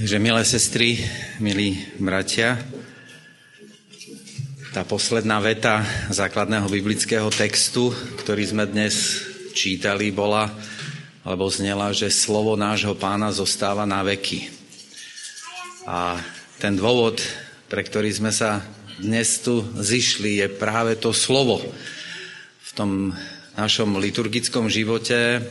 Takže 0.00 0.16
milé 0.16 0.40
sestry, 0.48 0.96
milí 1.44 1.76
bratia, 2.00 2.56
tá 4.72 4.80
posledná 4.80 5.36
veta 5.44 5.84
základného 6.08 6.72
biblického 6.72 7.28
textu, 7.28 7.92
ktorý 8.16 8.48
sme 8.48 8.64
dnes 8.64 9.20
čítali, 9.52 10.08
bola, 10.08 10.48
alebo 11.20 11.52
znela, 11.52 11.92
že 11.92 12.08
slovo 12.08 12.56
nášho 12.56 12.96
pána 12.96 13.28
zostáva 13.28 13.84
na 13.84 14.00
veky. 14.00 14.48
A 15.84 16.16
ten 16.56 16.80
dôvod, 16.80 17.20
pre 17.68 17.84
ktorý 17.84 18.08
sme 18.08 18.32
sa 18.32 18.64
dnes 19.04 19.36
tu 19.44 19.60
zišli, 19.76 20.40
je 20.40 20.48
práve 20.48 20.96
to 20.96 21.12
slovo. 21.12 21.60
V 22.64 22.70
tom 22.72 23.12
našom 23.52 24.00
liturgickom 24.00 24.64
živote, 24.64 25.44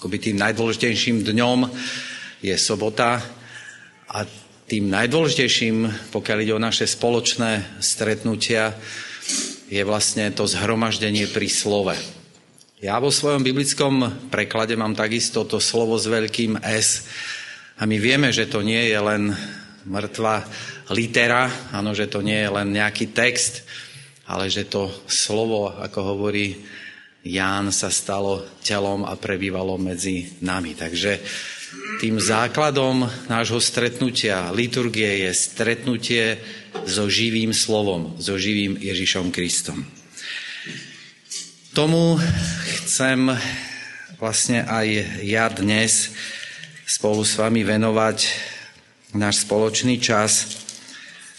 akoby 0.00 0.16
tým 0.16 0.40
najdôležitejším 0.40 1.20
dňom, 1.20 1.68
je 2.40 2.56
sobota 2.56 3.20
a 4.08 4.24
tým 4.70 4.86
najdôležitejším, 4.90 6.10
pokiaľ 6.14 6.38
ide 6.40 6.54
o 6.54 6.62
naše 6.62 6.86
spoločné 6.86 7.82
stretnutia, 7.82 8.74
je 9.70 9.82
vlastne 9.86 10.30
to 10.34 10.46
zhromaždenie 10.46 11.30
pri 11.30 11.46
slove. 11.46 11.94
Ja 12.80 12.96
vo 12.96 13.12
svojom 13.12 13.44
biblickom 13.44 14.26
preklade 14.32 14.72
mám 14.72 14.96
takisto 14.96 15.44
to 15.44 15.60
slovo 15.60 16.00
s 16.00 16.08
veľkým 16.08 16.64
S. 16.64 17.04
A 17.76 17.84
my 17.84 18.00
vieme, 18.00 18.32
že 18.32 18.48
to 18.48 18.64
nie 18.64 18.88
je 18.88 18.98
len 18.98 19.36
mŕtva 19.84 20.48
litera, 20.88 21.50
áno, 21.76 21.92
že 21.92 22.08
to 22.08 22.24
nie 22.24 22.40
je 22.40 22.50
len 22.50 22.72
nejaký 22.72 23.12
text, 23.12 23.68
ale 24.24 24.48
že 24.48 24.64
to 24.70 24.88
slovo, 25.10 25.76
ako 25.76 26.14
hovorí 26.14 26.56
Ján, 27.20 27.68
sa 27.68 27.92
stalo 27.92 28.40
telom 28.64 29.04
a 29.04 29.12
prebývalo 29.12 29.76
medzi 29.76 30.40
nami. 30.40 30.72
Takže 30.72 31.20
tým 32.00 32.16
základom 32.16 33.06
nášho 33.28 33.60
stretnutia, 33.60 34.50
liturgie 34.50 35.28
je 35.28 35.30
stretnutie 35.36 36.40
so 36.88 37.06
živým 37.06 37.52
slovom, 37.52 38.16
so 38.16 38.34
živým 38.40 38.80
Ježišom 38.80 39.30
Kristom. 39.30 39.84
Tomu 41.70 42.18
chcem 42.82 43.30
vlastne 44.18 44.66
aj 44.66 44.86
ja 45.22 45.46
dnes 45.52 46.10
spolu 46.88 47.22
s 47.22 47.38
vami 47.38 47.62
venovať 47.62 48.18
náš 49.14 49.46
spoločný 49.46 50.02
čas 50.02 50.58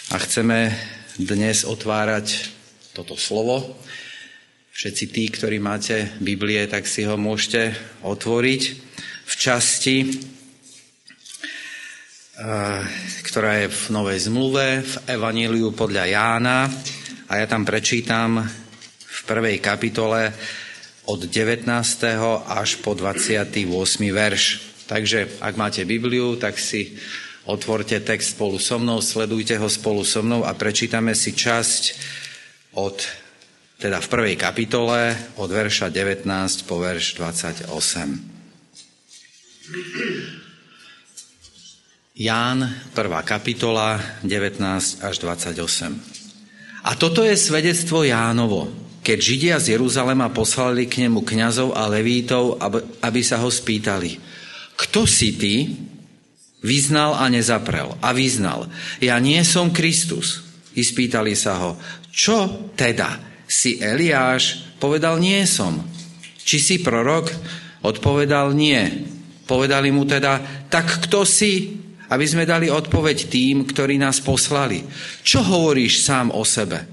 a 0.07 0.15
chceme 0.15 0.71
dnes 1.19 1.67
otvárať 1.67 2.47
toto 2.95 3.19
slovo. 3.19 3.75
Všetci 4.71 5.05
tí, 5.11 5.27
ktorí 5.27 5.59
máte 5.59 6.07
Biblie, 6.23 6.63
tak 6.71 6.87
si 6.87 7.03
ho 7.03 7.19
môžete 7.19 7.75
otvoriť 8.07 8.90
v 9.31 9.33
časti, 9.39 9.97
ktorá 13.23 13.63
je 13.63 13.67
v 13.71 13.83
Novej 13.95 14.27
zmluve, 14.27 14.83
v 14.83 14.95
Evaníliu 15.07 15.71
podľa 15.71 16.03
Jána 16.11 16.67
a 17.31 17.39
ja 17.39 17.47
tam 17.47 17.63
prečítam 17.63 18.43
v 18.99 19.19
prvej 19.23 19.63
kapitole 19.63 20.35
od 21.07 21.23
19. 21.23 21.63
až 22.43 22.69
po 22.83 22.91
28. 22.91 23.55
verš. 24.11 24.43
Takže 24.91 25.39
ak 25.39 25.55
máte 25.55 25.87
Bibliu, 25.87 26.35
tak 26.35 26.59
si 26.59 26.99
otvorte 27.47 28.03
text 28.03 28.35
spolu 28.35 28.59
so 28.59 28.83
mnou, 28.83 28.99
sledujte 28.99 29.55
ho 29.55 29.71
spolu 29.71 30.03
so 30.03 30.19
mnou 30.19 30.43
a 30.43 30.51
prečítame 30.51 31.15
si 31.15 31.31
časť 31.31 31.83
od, 32.75 32.99
teda 33.79 34.03
v 34.03 34.07
prvej 34.11 34.35
kapitole 34.35 35.15
od 35.39 35.47
verša 35.47 35.87
19 35.87 36.27
po 36.67 36.83
verš 36.83 37.15
28. 37.15 38.30
Ján, 42.11 42.59
1. 42.91 43.23
kapitola, 43.23 43.95
19 44.19 44.99
až 44.99 45.15
28. 45.23 46.83
A 46.83 46.91
toto 46.99 47.23
je 47.23 47.39
svedectvo 47.39 48.03
Jánovo, 48.03 48.67
keď 48.99 49.17
Židia 49.17 49.57
z 49.63 49.79
Jeruzalema 49.79 50.27
poslali 50.29 50.91
k 50.91 51.07
nemu 51.07 51.23
kňazov 51.23 51.71
a 51.73 51.87
levítov, 51.87 52.59
aby 52.99 53.21
sa 53.23 53.39
ho 53.39 53.47
spýtali, 53.47 54.19
kto 54.75 55.07
si 55.07 55.39
ty? 55.39 55.55
Vyznal 56.61 57.17
a 57.17 57.25
nezaprel. 57.31 57.97
A 58.03 58.13
vyznal, 58.13 58.69
ja 59.01 59.17
nie 59.17 59.41
som 59.41 59.73
Kristus. 59.73 60.45
I 60.75 60.83
spýtali 60.85 61.33
sa 61.33 61.57
ho, 61.57 61.79
čo 62.11 62.69
teda? 62.75 63.17
Si 63.47 63.79
Eliáš? 63.79 64.77
Povedal, 64.77 65.19
nie 65.19 65.43
som. 65.47 65.79
Či 66.43 66.57
si 66.59 66.75
prorok? 66.79 67.31
Odpovedal, 67.81 68.53
nie. 68.53 68.83
Povedali 69.45 69.89
mu 69.91 70.07
teda, 70.07 70.65
tak 70.69 71.07
kto 71.07 71.27
si? 71.27 71.79
Aby 72.11 72.25
sme 72.27 72.43
dali 72.43 72.67
odpoveď 72.67 73.31
tým, 73.31 73.63
ktorí 73.63 73.95
nás 73.95 74.19
poslali. 74.19 74.83
Čo 75.23 75.43
hovoríš 75.47 76.03
sám 76.03 76.35
o 76.35 76.43
sebe? 76.43 76.83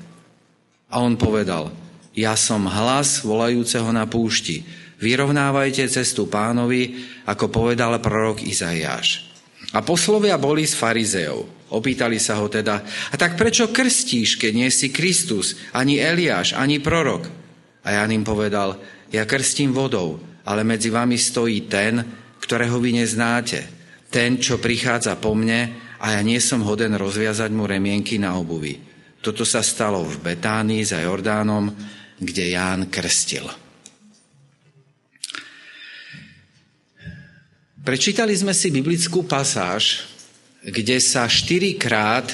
A 0.88 1.02
on 1.02 1.18
povedal, 1.18 1.74
ja 2.14 2.38
som 2.38 2.66
hlas 2.66 3.22
volajúceho 3.22 3.90
na 3.90 4.06
púšti. 4.06 4.62
Vyrovnávajte 4.98 5.86
cestu 5.86 6.26
pánovi, 6.26 7.06
ako 7.26 7.50
povedal 7.50 7.94
prorok 8.02 8.42
Izaiáš. 8.42 9.30
A 9.74 9.84
poslovia 9.84 10.40
boli 10.40 10.66
z 10.66 10.74
farizeov. 10.74 11.46
Opýtali 11.68 12.16
sa 12.16 12.40
ho 12.40 12.48
teda, 12.48 12.80
a 13.12 13.14
tak 13.20 13.36
prečo 13.36 13.68
krstíš, 13.68 14.40
keď 14.40 14.52
nie 14.56 14.70
si 14.72 14.88
Kristus, 14.88 15.60
ani 15.76 16.00
Eliáš, 16.00 16.56
ani 16.56 16.80
prorok? 16.80 17.28
A 17.84 17.92
Jan 17.92 18.10
im 18.10 18.24
povedal, 18.24 18.80
ja 19.12 19.28
krstím 19.28 19.76
vodou, 19.76 20.18
ale 20.48 20.64
medzi 20.64 20.88
vami 20.88 21.20
stojí 21.20 21.68
ten, 21.68 22.00
ktorého 22.38 22.78
vy 22.78 23.02
neznáte. 23.02 23.66
Ten, 24.08 24.40
čo 24.40 24.56
prichádza 24.56 25.20
po 25.20 25.36
mne 25.36 25.74
a 26.00 26.16
ja 26.16 26.20
nie 26.24 26.40
som 26.40 26.64
hoden 26.64 26.96
rozviazať 26.96 27.50
mu 27.52 27.68
remienky 27.68 28.16
na 28.16 28.38
obuvi. 28.38 28.78
Toto 29.18 29.42
sa 29.42 29.60
stalo 29.60 30.06
v 30.06 30.32
Betánii 30.32 30.86
za 30.86 31.02
Jordánom, 31.02 31.68
kde 32.16 32.54
Ján 32.54 32.86
krstil. 32.88 33.44
Prečítali 37.82 38.36
sme 38.36 38.52
si 38.52 38.68
biblickú 38.68 39.24
pasáž, 39.24 40.06
kde 40.60 41.00
sa 41.00 41.24
štyrikrát 41.24 42.28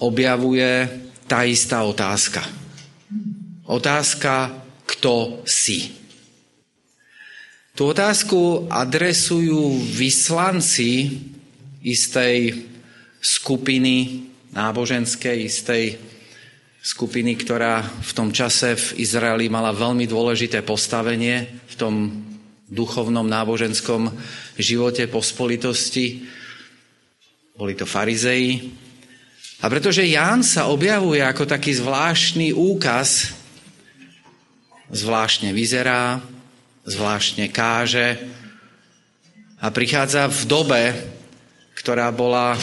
objavuje 0.00 0.88
tá 1.24 1.46
istá 1.46 1.80
otázka. 1.86 2.44
Otázka, 3.64 4.50
kto 4.84 5.46
si. 5.46 5.99
Tú 7.74 7.90
otázku 7.90 8.66
adresujú 8.66 9.78
vyslanci 9.94 11.22
istej 11.80 12.66
skupiny 13.22 14.26
náboženskej, 14.50 15.46
istej 15.46 15.84
skupiny, 16.80 17.36
ktorá 17.36 17.84
v 17.84 18.12
tom 18.16 18.32
čase 18.32 18.74
v 18.74 19.04
Izraeli 19.04 19.52
mala 19.52 19.70
veľmi 19.70 20.08
dôležité 20.08 20.64
postavenie 20.64 21.62
v 21.70 21.74
tom 21.76 21.94
duchovnom 22.66 23.26
náboženskom 23.28 24.08
živote 24.56 25.06
pospolitosti. 25.06 26.24
Boli 27.54 27.76
to 27.76 27.84
farizei. 27.84 28.72
A 29.60 29.68
pretože 29.68 30.08
Ján 30.08 30.40
sa 30.40 30.72
objavuje 30.72 31.20
ako 31.20 31.44
taký 31.44 31.76
zvláštny 31.76 32.56
úkaz, 32.56 33.36
zvláštne 34.88 35.52
vyzerá, 35.52 36.24
zvláštne 36.90 37.46
káže 37.54 38.18
a 39.62 39.70
prichádza 39.70 40.26
v 40.26 40.42
dobe, 40.50 40.82
ktorá 41.78 42.10
bola 42.10 42.58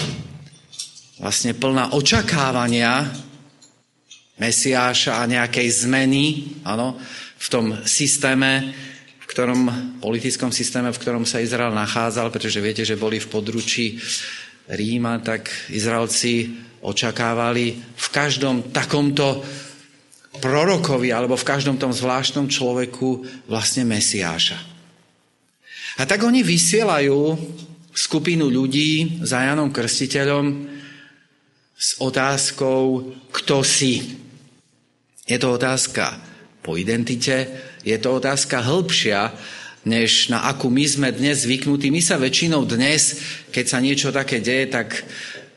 vlastne 1.17 1.55
plná 1.55 1.95
očakávania 1.95 3.07
Mesiáša 4.37 5.17
a 5.17 5.25
nejakej 5.25 5.89
zmeny 5.89 6.53
áno, 6.61 6.93
v 7.41 7.47
tom 7.49 7.65
systéme, 7.89 8.69
v 9.17 9.25
ktorom, 9.25 9.61
politickom 9.97 10.53
systéme, 10.53 10.93
v 10.93 11.01
ktorom 11.01 11.25
sa 11.25 11.41
Izrael 11.41 11.73
nachádzal, 11.73 12.29
pretože 12.29 12.61
viete, 12.61 12.85
že 12.85 12.99
boli 12.99 13.17
v 13.17 13.31
područí 13.33 13.97
Ríma, 14.69 15.23
tak 15.25 15.49
Izraelci 15.73 16.53
očakávali 16.85 17.81
v 17.81 18.07
každom 18.13 18.69
takomto 18.69 19.41
prorokovi 20.39 21.13
alebo 21.13 21.37
v 21.37 21.47
každom 21.47 21.77
tom 21.77 21.93
zvláštnom 21.93 22.49
človeku 22.49 23.25
vlastne 23.49 23.85
Mesiáša. 23.85 24.57
A 25.97 26.05
tak 26.05 26.21
oni 26.21 26.45
vysielajú 26.45 27.33
skupinu 27.89 28.53
ľudí 28.53 29.21
za 29.25 29.41
Janom 29.41 29.73
Krstiteľom 29.73 30.69
s 31.73 31.97
otázkou, 31.97 33.13
kto 33.33 33.65
si. 33.65 34.17
Je 35.25 35.37
to 35.41 35.57
otázka 35.57 36.21
po 36.61 36.77
identite, 36.77 37.49
je 37.81 37.97
to 37.97 38.21
otázka 38.21 38.61
hĺbšia, 38.61 39.33
než 39.87 40.29
na 40.29 40.45
akú 40.45 40.67
my 40.67 40.83
sme 40.83 41.09
dnes 41.15 41.47
zvyknutí. 41.47 41.89
My 41.89 42.03
sa 42.03 42.19
väčšinou 42.19 42.67
dnes, 42.67 43.17
keď 43.49 43.65
sa 43.65 43.79
niečo 43.79 44.11
také 44.11 44.43
deje, 44.43 44.67
tak 44.67 44.93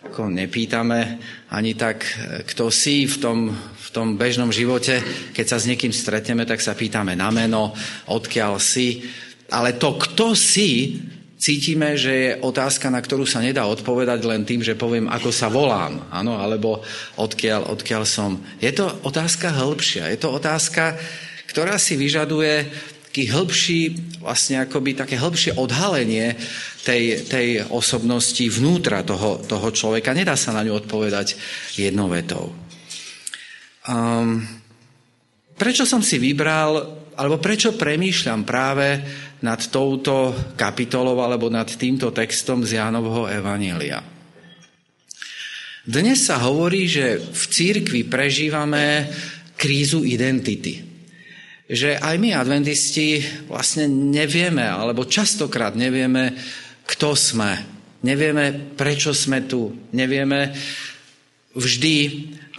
ako 0.07 0.31
nepýtame 0.31 1.19
ani 1.51 1.75
tak, 1.75 2.07
kto 2.47 2.71
si 2.71 3.11
v 3.11 3.17
tom, 3.19 3.39
v 3.91 3.95
tom 3.99 4.15
bežnom 4.15 4.55
živote, 4.55 5.03
keď 5.35 5.47
sa 5.51 5.59
s 5.59 5.67
niekým 5.67 5.91
stretneme, 5.91 6.47
tak 6.47 6.63
sa 6.63 6.79
pýtame 6.79 7.19
na 7.19 7.35
meno, 7.35 7.75
odkiaľ 8.07 8.63
si. 8.63 9.03
Ale 9.51 9.75
to, 9.75 9.99
kto 9.99 10.39
si, 10.39 11.03
cítime, 11.35 11.99
že 11.99 12.13
je 12.15 12.31
otázka, 12.39 12.87
na 12.87 13.03
ktorú 13.03 13.27
sa 13.27 13.43
nedá 13.43 13.67
odpovedať 13.67 14.23
len 14.31 14.47
tým, 14.47 14.63
že 14.63 14.79
poviem, 14.79 15.11
ako 15.11 15.35
sa 15.35 15.51
volám, 15.51 16.07
áno, 16.15 16.39
alebo 16.39 16.87
odkiaľ, 17.19 17.67
odkiaľ 17.75 18.07
som. 18.07 18.39
Je 18.63 18.71
to 18.71 18.87
otázka 19.03 19.51
hĺbšia. 19.59 20.07
Je 20.15 20.23
to 20.23 20.39
otázka, 20.39 20.95
ktorá 21.51 21.75
si 21.75 21.99
vyžaduje 21.99 22.71
taký 23.11 23.27
hĺbší, 23.27 23.81
vlastne 24.23 24.63
akoby 24.63 24.95
také 24.95 25.19
hĺbšie 25.19 25.59
odhalenie 25.59 26.39
tej, 26.87 27.27
tej 27.27 27.67
osobnosti 27.75 28.47
vnútra 28.47 29.03
toho, 29.03 29.43
toho 29.43 29.67
človeka. 29.75 30.15
Nedá 30.15 30.39
sa 30.39 30.55
na 30.55 30.63
ňu 30.63 30.79
odpovedať 30.79 31.35
jednou 31.75 32.07
vetou. 32.07 32.70
Um, 33.89 34.45
prečo 35.57 35.89
som 35.89 36.05
si 36.05 36.21
vybral, 36.21 37.01
alebo 37.17 37.41
prečo 37.41 37.77
premýšľam 37.77 38.45
práve 38.45 39.01
nad 39.41 39.61
touto 39.73 40.37
kapitolou 40.57 41.17
alebo 41.21 41.49
nad 41.49 41.69
týmto 41.69 42.13
textom 42.13 42.61
z 42.65 42.77
Jánovho 42.77 43.29
Evanielia? 43.29 44.05
Dnes 45.81 46.29
sa 46.29 46.37
hovorí, 46.45 46.85
že 46.85 47.17
v 47.17 47.45
církvi 47.49 48.05
prežívame 48.05 49.09
krízu 49.57 50.05
identity 50.05 50.91
že 51.71 51.95
aj 52.03 52.19
my 52.19 52.35
adventisti 52.35 53.23
vlastne 53.47 53.87
nevieme, 53.87 54.67
alebo 54.67 55.07
častokrát 55.07 55.79
nevieme, 55.79 56.35
kto 56.83 57.15
sme. 57.15 57.63
Nevieme, 58.03 58.75
prečo 58.75 59.15
sme 59.15 59.47
tu. 59.47 59.71
Nevieme 59.95 60.51
vždy, 61.55 61.97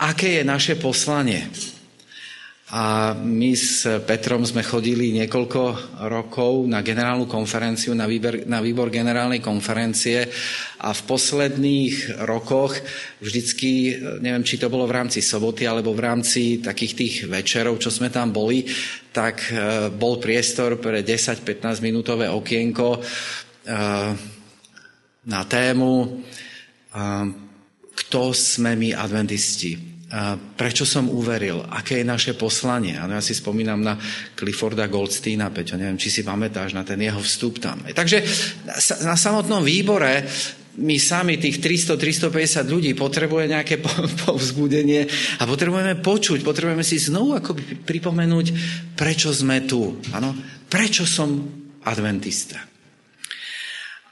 aké 0.02 0.42
je 0.42 0.44
naše 0.44 0.82
poslanie. 0.82 1.46
A 2.72 3.12
my 3.20 3.52
s 3.52 3.84
Petrom 4.08 4.48
sme 4.48 4.64
chodili 4.64 5.12
niekoľko 5.12 5.92
rokov 6.08 6.72
na 6.72 6.80
generálnu 6.80 7.28
konferenciu, 7.28 7.92
na 7.92 8.08
výber, 8.08 8.48
na 8.48 8.64
výbor 8.64 8.88
generálnej 8.88 9.44
konferencie 9.44 10.24
a 10.80 10.96
v 10.96 11.02
posledných 11.04 12.24
rokoch 12.24 12.80
vždycky, 13.20 14.00
neviem, 14.24 14.48
či 14.48 14.56
to 14.56 14.72
bolo 14.72 14.88
v 14.88 15.04
rámci 15.04 15.20
soboty 15.20 15.68
alebo 15.68 15.92
v 15.92 16.00
rámci 16.00 16.64
takých 16.64 16.94
tých 16.96 17.16
večerov, 17.28 17.76
čo 17.76 17.92
sme 17.92 18.08
tam 18.08 18.32
boli, 18.32 18.64
tak 19.12 19.52
e, 19.52 19.92
bol 19.92 20.16
priestor 20.24 20.80
pre 20.80 21.04
10-15 21.04 21.84
minútové 21.84 22.32
okienko 22.32 22.88
e, 22.96 23.00
na 25.28 25.42
tému 25.44 25.92
e, 26.00 26.10
kto 28.00 28.32
sme 28.32 28.80
my 28.80 28.96
adventisti 28.96 29.91
prečo 30.60 30.84
som 30.84 31.08
uveril, 31.08 31.64
aké 31.72 32.04
je 32.04 32.06
naše 32.06 32.36
poslanie. 32.36 33.00
Ano, 33.00 33.16
ja 33.16 33.24
si 33.24 33.32
spomínam 33.32 33.80
na 33.80 33.96
Clifforda 34.36 34.92
Goldsteina, 34.92 35.48
Peťo, 35.48 35.80
neviem, 35.80 35.96
či 35.96 36.12
si 36.12 36.22
pamätáš 36.28 36.76
na 36.76 36.84
ten 36.84 37.00
jeho 37.00 37.24
vstup 37.24 37.64
tam. 37.64 37.80
Takže 37.88 38.20
na 39.08 39.16
samotnom 39.16 39.64
výbore 39.64 40.28
my 40.72 40.96
sami, 41.00 41.36
tých 41.36 41.60
300-350 41.60 42.64
ľudí, 42.68 42.92
potrebuje 42.96 43.44
nejaké 43.52 43.84
povzbudenie 44.24 45.04
a 45.40 45.44
potrebujeme 45.44 46.00
počuť, 46.00 46.44
potrebujeme 46.44 46.84
si 46.84 46.96
znovu 46.96 47.36
ako 47.36 47.60
pripomenúť, 47.84 48.48
prečo 48.96 49.36
sme 49.36 49.68
tu. 49.68 50.00
Ano? 50.16 50.32
Prečo 50.72 51.04
som 51.04 51.28
adventista. 51.84 52.60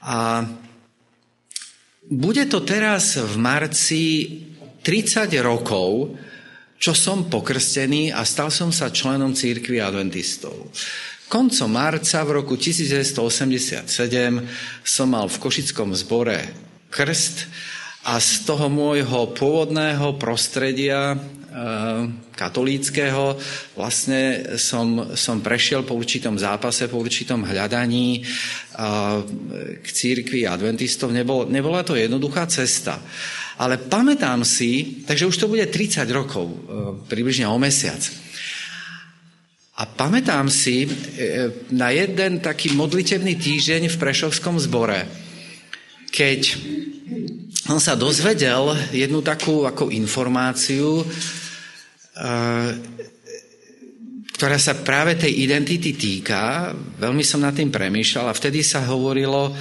A 0.04 0.44
bude 2.10 2.44
to 2.48 2.60
teraz 2.64 3.16
v 3.16 3.34
marci 3.40 4.04
30 4.80 5.28
rokov, 5.44 6.16
čo 6.80 6.96
som 6.96 7.28
pokrstený 7.28 8.16
a 8.16 8.24
stal 8.24 8.48
som 8.48 8.72
sa 8.72 8.88
členom 8.88 9.36
církvy 9.36 9.84
adventistov. 9.84 10.72
Koncom 11.30 11.70
marca 11.70 12.26
v 12.26 12.42
roku 12.42 12.58
1987 12.58 13.86
som 14.82 15.06
mal 15.06 15.30
v 15.30 15.36
Košickom 15.38 15.94
zbore 15.94 16.42
krst 16.90 17.46
a 18.08 18.16
z 18.18 18.48
toho 18.48 18.66
môjho 18.72 19.30
pôvodného 19.36 20.16
prostredia 20.16 21.14
e, 21.14 21.16
katolíckého 22.32 23.36
vlastne 23.76 24.56
som, 24.56 25.12
som 25.12 25.44
prešiel 25.44 25.84
po 25.84 25.94
určitom 25.94 26.34
zápase, 26.40 26.88
po 26.88 26.96
určitom 26.96 27.44
hľadaní 27.44 28.18
e, 28.18 28.20
k 29.84 29.86
církvi 29.86 30.48
adventistov. 30.48 31.12
Nebol, 31.12 31.46
nebola 31.46 31.84
to 31.84 31.92
jednoduchá 31.92 32.48
cesta. 32.48 32.98
Ale 33.60 33.76
pamätám 33.76 34.40
si, 34.40 35.04
takže 35.04 35.28
už 35.28 35.36
to 35.36 35.50
bude 35.52 35.68
30 35.68 36.08
rokov, 36.08 36.48
e, 36.48 36.56
približne 37.12 37.44
o 37.44 37.60
mesiac. 37.60 38.00
A 39.76 39.84
pamätám 39.84 40.48
si 40.48 40.84
e, 40.84 40.88
na 41.68 41.92
jeden 41.92 42.40
taký 42.40 42.72
modlitebný 42.72 43.36
týždeň 43.36 43.92
v 43.92 44.00
Prešovskom 44.00 44.56
zbore, 44.56 45.04
keď 46.08 46.56
on 47.68 47.78
sa 47.78 48.00
dozvedel 48.00 48.72
jednu 48.96 49.20
takú 49.20 49.68
ako 49.68 49.92
informáciu, 49.92 51.04
e, 51.04 51.06
ktorá 54.40 54.56
sa 54.56 54.72
práve 54.80 55.20
tej 55.20 55.36
identity 55.44 55.92
týka. 56.00 56.72
Veľmi 56.96 57.20
som 57.20 57.44
nad 57.44 57.52
tým 57.52 57.68
premýšľal 57.68 58.32
a 58.32 58.38
vtedy 58.40 58.64
sa 58.64 58.88
hovorilo 58.88 59.52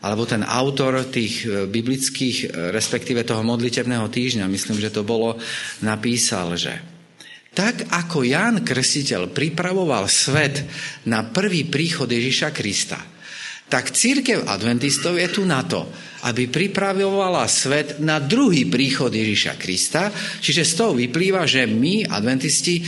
alebo 0.00 0.24
ten 0.24 0.40
autor 0.40 1.04
tých 1.12 1.44
e, 1.44 1.68
biblických, 1.68 2.36
e, 2.48 2.72
respektíve 2.72 3.20
toho 3.24 3.44
modlitebného 3.44 4.08
týždňa, 4.08 4.48
myslím, 4.48 4.80
že 4.80 4.92
to 4.92 5.04
bolo, 5.04 5.36
napísal, 5.84 6.56
že 6.56 6.72
tak 7.50 7.90
ako 7.90 8.22
Ján 8.22 8.62
Krstiteľ 8.62 9.34
pripravoval 9.34 10.06
svet 10.06 10.62
na 11.10 11.26
prvý 11.26 11.66
príchod 11.66 12.06
Ježiša 12.06 12.54
Krista, 12.54 13.00
tak 13.70 13.90
církev 13.90 14.46
adventistov 14.46 15.18
je 15.18 15.28
tu 15.30 15.42
na 15.46 15.62
to, 15.66 15.86
aby 16.26 16.50
pripravovala 16.50 17.46
svet 17.46 18.02
na 18.02 18.18
druhý 18.18 18.66
príchod 18.66 19.10
Ježiša 19.14 19.54
Krista. 19.58 20.10
Čiže 20.42 20.62
z 20.66 20.72
toho 20.74 20.92
vyplýva, 20.98 21.46
že 21.46 21.70
my, 21.70 22.06
adventisti, 22.10 22.82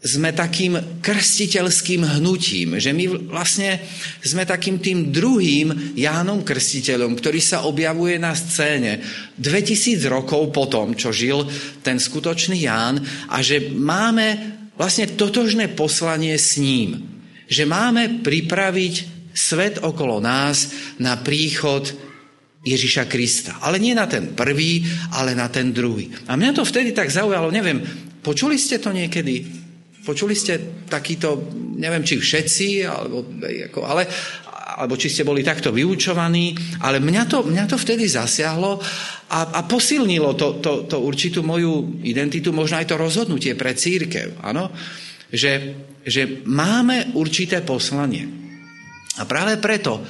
sme 0.00 0.32
takým 0.32 1.04
krstiteľským 1.04 2.00
hnutím, 2.16 2.80
že 2.80 2.96
my 2.96 3.28
vlastne 3.28 3.76
sme 4.24 4.48
takým 4.48 4.80
tým 4.80 5.12
druhým 5.12 5.92
Jánom 5.92 6.40
Krstiteľom, 6.40 7.12
ktorý 7.20 7.36
sa 7.36 7.68
objavuje 7.68 8.16
na 8.16 8.32
scéne 8.32 9.04
2000 9.36 10.00
rokov 10.08 10.56
potom, 10.56 10.96
čo 10.96 11.12
žil 11.12 11.44
ten 11.84 12.00
skutočný 12.00 12.64
Ján 12.64 12.96
a 13.28 13.44
že 13.44 13.68
máme 13.76 14.56
vlastne 14.80 15.04
totožné 15.04 15.76
poslanie 15.76 16.32
s 16.40 16.56
ním. 16.56 17.04
Že 17.44 17.68
máme 17.68 18.24
pripraviť 18.24 18.94
svet 19.36 19.84
okolo 19.84 20.16
nás 20.16 20.72
na 20.96 21.20
príchod 21.20 21.84
Ježiša 22.64 23.04
Krista. 23.04 23.60
Ale 23.60 23.76
nie 23.76 23.92
na 23.92 24.08
ten 24.08 24.32
prvý, 24.32 24.80
ale 25.12 25.36
na 25.36 25.52
ten 25.52 25.76
druhý. 25.76 26.08
A 26.24 26.40
mňa 26.40 26.56
to 26.56 26.64
vtedy 26.64 26.96
tak 26.96 27.12
zaujalo, 27.12 27.52
neviem, 27.52 27.84
počuli 28.24 28.56
ste 28.56 28.80
to 28.80 28.96
niekedy? 28.96 29.59
Počuli 30.00 30.32
ste 30.32 30.84
takýto, 30.88 31.52
neviem, 31.76 32.00
či 32.00 32.16
všetci, 32.16 32.88
alebo, 32.88 33.20
ako, 33.68 33.80
ale, 33.84 34.08
alebo 34.80 34.96
či 34.96 35.12
ste 35.12 35.28
boli 35.28 35.44
takto 35.44 35.68
vyučovaní, 35.76 36.56
ale 36.80 37.04
mňa 37.04 37.22
to, 37.28 37.44
mňa 37.44 37.64
to 37.68 37.76
vtedy 37.76 38.08
zasiahlo 38.08 38.80
a, 39.28 39.40
a 39.52 39.60
posilnilo 39.68 40.32
to, 40.40 40.56
to, 40.64 40.72
to 40.88 40.96
určitú 41.04 41.44
moju 41.44 42.00
identitu, 42.00 42.48
možno 42.48 42.80
aj 42.80 42.88
to 42.88 42.96
rozhodnutie 42.96 43.52
pre 43.60 43.76
církev, 43.76 44.40
áno? 44.40 44.72
Že, 45.30 45.52
že 46.02 46.42
máme 46.48 47.12
určité 47.14 47.60
poslanie. 47.60 48.24
A 49.20 49.28
práve 49.28 49.60
preto 49.60 50.00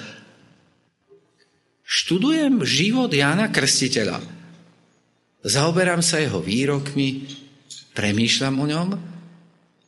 študujem 1.82 2.62
život 2.62 3.10
Jána 3.10 3.50
Krstiteľa. 3.50 4.22
Zaoberám 5.42 6.00
sa 6.00 6.22
jeho 6.22 6.38
výrokmi, 6.38 7.26
premýšľam 7.92 8.54
o 8.54 8.66
ňom 8.70 8.88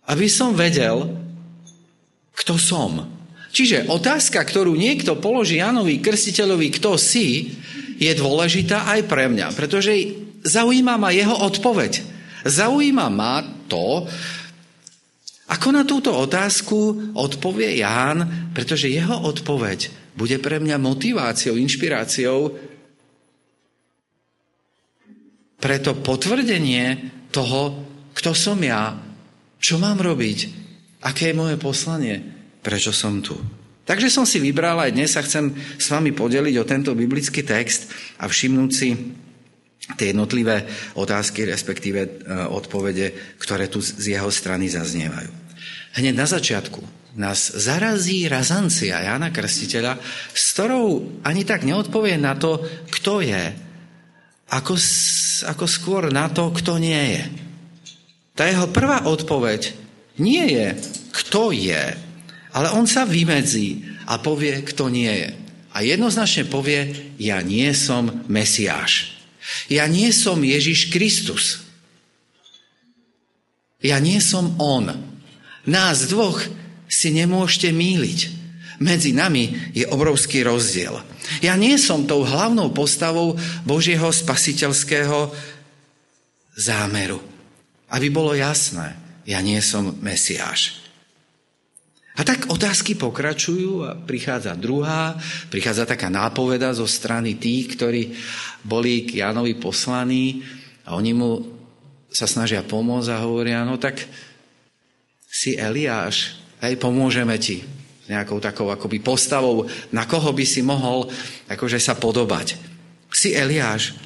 aby 0.08 0.26
som 0.26 0.56
vedel, 0.56 1.10
kto 2.34 2.58
som. 2.58 3.06
Čiže 3.52 3.92
otázka, 3.92 4.40
ktorú 4.40 4.72
niekto 4.72 5.20
položí 5.20 5.60
Janovi 5.60 6.00
Krstiteľovi, 6.00 6.68
kto 6.72 6.96
si, 6.96 7.52
je 8.02 8.12
dôležitá 8.18 8.88
aj 8.98 9.06
pre 9.06 9.30
mňa, 9.30 9.54
pretože 9.54 9.92
zaujíma 10.42 10.98
ma 10.98 11.14
jeho 11.14 11.38
odpoveď. 11.46 12.02
Zaujíma 12.42 13.06
ma 13.06 13.46
to, 13.70 14.10
ako 15.52 15.68
na 15.70 15.84
túto 15.86 16.10
otázku 16.16 17.12
odpovie 17.14 17.78
Ján, 17.78 18.50
pretože 18.56 18.90
jeho 18.90 19.22
odpoveď 19.22 19.92
bude 20.16 20.40
pre 20.40 20.58
mňa 20.58 20.80
motiváciou, 20.80 21.60
inšpiráciou 21.60 22.56
pre 25.62 25.76
to 25.78 25.94
potvrdenie 25.94 27.12
toho, 27.30 27.86
kto 28.16 28.34
som 28.34 28.58
ja 28.58 28.98
čo 29.62 29.78
mám 29.78 30.02
robiť? 30.02 30.38
Aké 31.06 31.30
je 31.30 31.38
moje 31.38 31.54
poslanie? 31.54 32.18
Prečo 32.58 32.90
som 32.90 33.22
tu? 33.22 33.38
Takže 33.86 34.10
som 34.10 34.26
si 34.26 34.42
vybral 34.42 34.78
aj 34.78 34.90
dnes 34.90 35.14
a 35.14 35.22
chcem 35.22 35.54
s 35.78 35.86
vami 35.90 36.10
podeliť 36.10 36.54
o 36.58 36.66
tento 36.66 36.98
biblický 36.98 37.46
text 37.46 37.90
a 38.18 38.26
všimnúť 38.26 38.70
si 38.74 38.94
tie 39.98 40.14
jednotlivé 40.14 40.66
otázky, 40.94 41.46
respektíve 41.46 42.00
e, 42.02 42.10
odpovede, 42.50 43.38
ktoré 43.38 43.66
tu 43.66 43.82
z 43.82 44.18
jeho 44.18 44.30
strany 44.30 44.70
zaznievajú. 44.70 45.30
hneď 45.98 46.14
na 46.14 46.26
začiatku 46.26 46.82
nás 47.18 47.52
zarazí 47.58 48.24
razancia 48.30 49.02
Jana 49.02 49.34
Krstiteľa, 49.34 49.98
s 50.32 50.56
ktorou 50.56 51.20
ani 51.26 51.42
tak 51.44 51.66
neodpovie 51.66 52.16
na 52.16 52.38
to, 52.38 52.62
kto 52.88 53.20
je, 53.20 53.52
ako, 54.48 54.74
ako 55.50 55.64
skôr 55.68 56.08
na 56.08 56.30
to, 56.32 56.48
kto 56.54 56.80
nie 56.80 57.18
je. 57.18 57.24
Tá 58.32 58.48
jeho 58.48 58.68
prvá 58.72 59.04
odpoveď 59.04 59.76
nie 60.16 60.44
je, 60.56 60.66
kto 61.12 61.52
je, 61.52 61.84
ale 62.52 62.68
on 62.72 62.88
sa 62.88 63.04
vymedzí 63.04 63.84
a 64.08 64.20
povie, 64.20 64.64
kto 64.64 64.88
nie 64.88 65.08
je. 65.08 65.30
A 65.72 65.80
jednoznačne 65.80 66.48
povie, 66.48 67.12
ja 67.16 67.40
nie 67.40 67.72
som 67.72 68.24
Mesiáš. 68.28 69.16
Ja 69.72 69.88
nie 69.88 70.12
som 70.12 70.44
Ježiš 70.44 70.92
Kristus. 70.92 71.64
Ja 73.82 73.98
nie 73.98 74.20
som 74.20 74.54
On. 74.60 74.92
Nás 75.64 76.06
dvoch 76.06 76.44
si 76.86 77.08
nemôžete 77.10 77.72
míliť. 77.72 78.20
Medzi 78.84 79.16
nami 79.16 79.72
je 79.72 79.88
obrovský 79.88 80.44
rozdiel. 80.44 81.00
Ja 81.40 81.56
nie 81.56 81.80
som 81.80 82.04
tou 82.04 82.22
hlavnou 82.26 82.70
postavou 82.74 83.38
Božieho 83.64 84.12
spasiteľského 84.12 85.32
zámeru. 86.52 87.31
Aby 87.92 88.08
bolo 88.08 88.32
jasné, 88.32 88.96
ja 89.28 89.44
nie 89.44 89.60
som 89.60 89.92
Mesiáš. 90.00 90.80
A 92.12 92.28
tak 92.28 92.48
otázky 92.52 92.92
pokračujú 92.96 93.88
a 93.88 93.96
prichádza 93.96 94.52
druhá, 94.52 95.16
prichádza 95.48 95.88
taká 95.88 96.12
nápoveda 96.12 96.72
zo 96.76 96.84
strany 96.84 97.40
tých, 97.40 97.72
ktorí 97.76 98.12
boli 98.64 99.08
k 99.08 99.24
Jánovi 99.24 99.56
poslaní 99.56 100.44
a 100.84 100.92
oni 100.92 101.12
mu 101.16 101.30
sa 102.12 102.28
snažia 102.28 102.60
pomôcť 102.60 103.08
a 103.08 103.22
hovoria, 103.24 103.64
no 103.64 103.80
tak 103.80 104.04
si 105.24 105.56
Eliáš, 105.56 106.42
Hej, 106.62 106.78
pomôžeme 106.78 107.34
ti 107.42 107.66
nejakou 108.06 108.38
takou 108.38 108.70
akoby 108.70 109.02
postavou, 109.02 109.66
na 109.90 110.06
koho 110.06 110.30
by 110.30 110.46
si 110.46 110.62
mohol 110.62 111.10
akože 111.50 111.82
sa 111.82 111.98
podobať. 111.98 112.54
Si 113.10 113.34
Eliáš. 113.34 113.98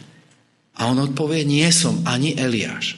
A 0.77 0.89
on 0.89 0.97
odpovie, 1.01 1.45
nie 1.45 1.69
som 1.69 2.01
ani 2.09 2.33
Eliáš. 2.33 2.97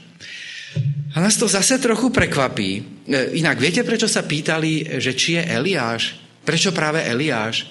A 1.15 1.21
nás 1.21 1.37
to 1.37 1.49
zase 1.49 1.79
trochu 1.79 2.11
prekvapí. 2.11 2.71
E, 2.79 3.41
inak 3.41 3.59
viete, 3.59 3.83
prečo 3.85 4.07
sa 4.07 4.23
pýtali, 4.23 5.01
že 5.01 5.13
či 5.17 5.41
je 5.41 5.43
Eliáš? 5.45 6.19
Prečo 6.45 6.71
práve 6.71 7.05
Eliáš? 7.05 7.69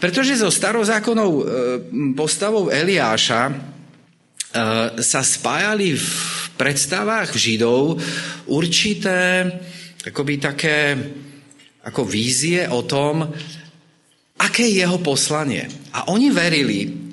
Pretože 0.00 0.38
so 0.38 0.50
starozákonnou 0.50 1.30
e, 1.30 1.42
postavou 2.14 2.68
Eliáša 2.68 3.42
e, 3.50 3.54
sa 5.02 5.20
spájali 5.20 5.96
v 5.96 6.08
predstavách 6.56 7.36
Židov 7.36 8.00
určité 8.48 9.50
akoby 10.06 10.34
také 10.38 10.78
ako 11.86 12.02
vízie 12.06 12.66
o 12.70 12.82
tom, 12.86 13.26
aké 14.38 14.66
je 14.66 14.82
jeho 14.86 14.98
poslanie. 15.02 15.66
A 15.94 16.10
oni 16.10 16.30
verili, 16.30 17.05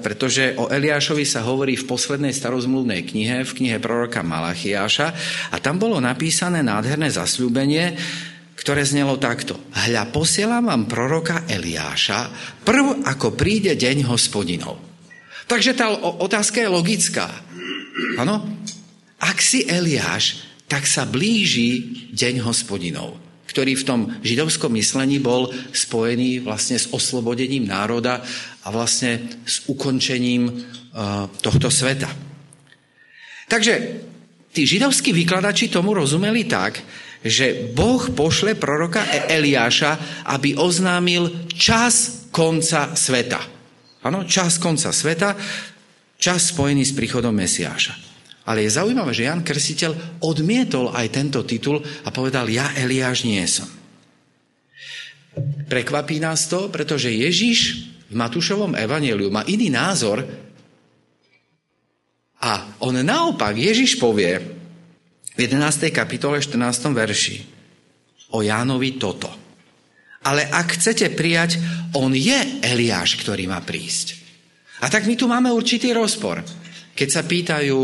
pretože 0.00 0.56
o 0.56 0.72
Eliášovi 0.72 1.28
sa 1.28 1.44
hovorí 1.44 1.76
v 1.76 1.84
poslednej 1.84 2.32
starozmluvnej 2.32 3.04
knihe, 3.04 3.44
v 3.44 3.52
knihe 3.60 3.76
proroka 3.76 4.24
Malachiáša 4.24 5.08
a 5.52 5.56
tam 5.60 5.76
bolo 5.76 6.00
napísané 6.00 6.64
nádherné 6.64 7.12
zasľúbenie, 7.12 7.92
ktoré 8.56 8.84
znelo 8.84 9.20
takto. 9.20 9.56
Hľa, 9.72 10.08
posielam 10.12 10.68
vám 10.68 10.88
proroka 10.88 11.44
Eliáša, 11.44 12.32
prv 12.64 13.04
ako 13.04 13.36
príde 13.36 13.76
deň 13.76 14.08
hospodinov. 14.08 14.80
Takže 15.44 15.76
tá 15.76 15.92
otázka 15.98 16.64
je 16.64 16.68
logická. 16.68 17.28
Áno? 18.16 18.44
Ak 19.20 19.44
si 19.44 19.68
Eliáš, 19.68 20.44
tak 20.70 20.88
sa 20.88 21.04
blíži 21.04 22.08
deň 22.16 22.46
hospodinov, 22.46 23.18
ktorý 23.50 23.74
v 23.74 23.86
tom 23.86 24.00
židovskom 24.22 24.70
myslení 24.78 25.18
bol 25.18 25.50
spojený 25.74 26.46
vlastne 26.46 26.78
s 26.78 26.86
oslobodením 26.94 27.66
národa 27.66 28.22
a 28.62 28.70
vlastne 28.70 29.42
s 29.42 29.66
ukončením 29.66 30.46
uh, 30.46 31.26
tohto 31.42 31.66
sveta. 31.66 32.06
Takže 33.50 33.74
tí 34.54 34.62
židovskí 34.62 35.10
vykladači 35.10 35.66
tomu 35.66 35.98
rozumeli 35.98 36.46
tak, 36.46 36.78
že 37.20 37.74
Boh 37.74 38.00
pošle 38.14 38.54
proroka 38.54 39.02
Eliáša, 39.28 40.24
aby 40.30 40.54
oznámil 40.54 41.50
čas 41.50 42.26
konca 42.30 42.94
sveta. 42.94 43.42
Áno, 44.06 44.24
čas 44.24 44.56
konca 44.56 44.94
sveta, 44.94 45.36
čas 46.16 46.54
spojený 46.54 46.86
s 46.86 46.96
príchodom 46.96 47.34
Mesiáša. 47.36 48.09
Ale 48.50 48.66
je 48.66 48.74
zaujímavé, 48.74 49.14
že 49.14 49.30
Jan 49.30 49.46
Krsiteľ 49.46 50.18
odmietol 50.26 50.90
aj 50.90 51.06
tento 51.14 51.46
titul 51.46 51.78
a 52.02 52.10
povedal, 52.10 52.50
ja 52.50 52.74
Eliáš 52.74 53.22
nie 53.22 53.46
som. 53.46 53.70
Prekvapí 55.70 56.18
nás 56.18 56.50
to, 56.50 56.66
pretože 56.66 57.14
Ježiš 57.14 57.86
v 58.10 58.14
Matúšovom 58.18 58.74
evaneliu 58.74 59.30
má 59.30 59.46
iný 59.46 59.70
názor 59.70 60.26
a 62.42 62.74
on 62.82 62.98
naopak, 62.98 63.54
Ježiš 63.54 64.02
povie 64.02 64.42
v 65.36 65.38
11. 65.38 65.94
kapitole 65.94 66.42
14. 66.42 66.58
verši 66.90 67.46
o 68.34 68.42
Jánovi 68.42 68.98
toto. 68.98 69.30
Ale 70.26 70.50
ak 70.50 70.74
chcete 70.74 71.14
prijať, 71.14 71.62
on 71.94 72.10
je 72.10 72.66
Eliáš, 72.66 73.14
ktorý 73.14 73.46
má 73.46 73.62
prísť. 73.62 74.18
A 74.82 74.90
tak 74.90 75.06
my 75.06 75.14
tu 75.14 75.30
máme 75.30 75.54
určitý 75.54 75.94
rozpor. 75.94 76.42
Keď 76.98 77.08
sa 77.08 77.22
pýtajú, 77.22 77.78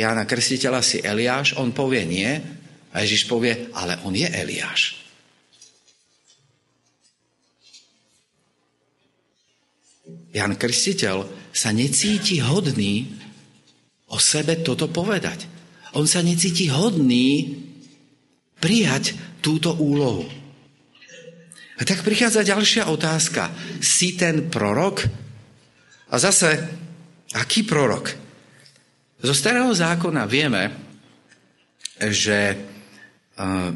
Jána 0.00 0.24
Krstiteľa 0.24 0.80
si 0.80 1.04
Eliáš, 1.04 1.60
on 1.60 1.76
povie 1.76 2.08
nie 2.08 2.30
a 2.88 2.96
Ježiš 3.04 3.28
povie, 3.28 3.68
ale 3.76 4.00
on 4.08 4.16
je 4.16 4.24
Eliáš. 4.24 4.96
Jan 10.32 10.56
Krstiteľ 10.56 11.28
sa 11.52 11.74
necíti 11.74 12.40
hodný 12.40 13.12
o 14.08 14.16
sebe 14.16 14.62
toto 14.62 14.88
povedať. 14.88 15.44
On 15.98 16.06
sa 16.06 16.22
necíti 16.22 16.70
hodný 16.70 17.60
prijať 18.62 19.18
túto 19.42 19.74
úlohu. 19.74 20.24
A 21.76 21.82
tak 21.82 22.06
prichádza 22.06 22.46
ďalšia 22.46 22.88
otázka. 22.88 23.50
Si 23.82 24.14
ten 24.14 24.48
prorok? 24.52 25.02
A 26.08 26.16
zase, 26.16 26.56
aký 27.34 27.66
prorok? 27.66 28.29
Zo 29.20 29.36
starého 29.36 29.68
zákona 29.68 30.24
vieme, 30.24 30.72
že 32.00 32.38
e, 32.48 32.56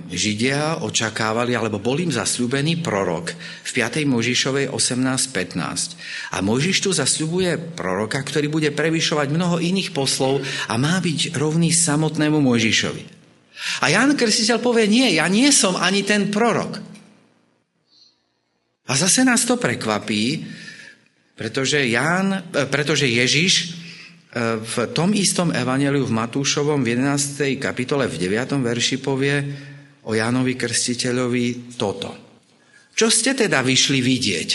Židia 0.08 0.80
očakávali, 0.80 1.52
alebo 1.52 1.76
bol 1.76 2.00
im 2.00 2.08
zasľúbený 2.08 2.80
prorok 2.80 3.36
v 3.36 3.70
5. 3.76 4.08
Možišovej 4.08 4.72
18.15. 4.72 6.32
A 6.32 6.40
Možiš 6.40 6.88
tu 6.88 6.96
zasľubuje 6.96 7.76
proroka, 7.76 8.16
ktorý 8.24 8.48
bude 8.48 8.72
prevyšovať 8.72 9.28
mnoho 9.28 9.60
iných 9.60 9.92
poslov 9.92 10.40
a 10.64 10.80
má 10.80 10.96
byť 11.04 11.36
rovný 11.36 11.68
samotnému 11.76 12.40
Možišovi. 12.40 13.04
A 13.84 13.92
Jan 13.92 14.16
Krstiteľ 14.16 14.64
povie, 14.64 14.88
nie, 14.88 15.20
ja 15.20 15.28
nie 15.28 15.52
som 15.52 15.76
ani 15.76 16.08
ten 16.08 16.32
prorok. 16.32 16.80
A 18.88 18.92
zase 18.96 19.28
nás 19.28 19.44
to 19.44 19.60
prekvapí, 19.60 20.44
pretože, 21.36 21.84
Ján, 21.84 22.32
e, 22.32 22.64
pretože 22.64 23.04
Ježiš 23.04 23.83
v 24.34 24.76
tom 24.90 25.14
istom 25.14 25.54
evaneliu 25.54 26.02
v 26.02 26.16
Matúšovom 26.18 26.82
v 26.82 26.98
11. 26.98 27.54
kapitole 27.62 28.10
v 28.10 28.18
9. 28.18 28.58
verši 28.58 28.98
povie 28.98 29.38
o 30.02 30.10
Jánovi 30.10 30.58
Krstiteľovi 30.58 31.78
toto. 31.78 32.10
Čo 32.98 33.14
ste 33.14 33.38
teda 33.38 33.62
vyšli 33.62 34.02
vidieť? 34.02 34.50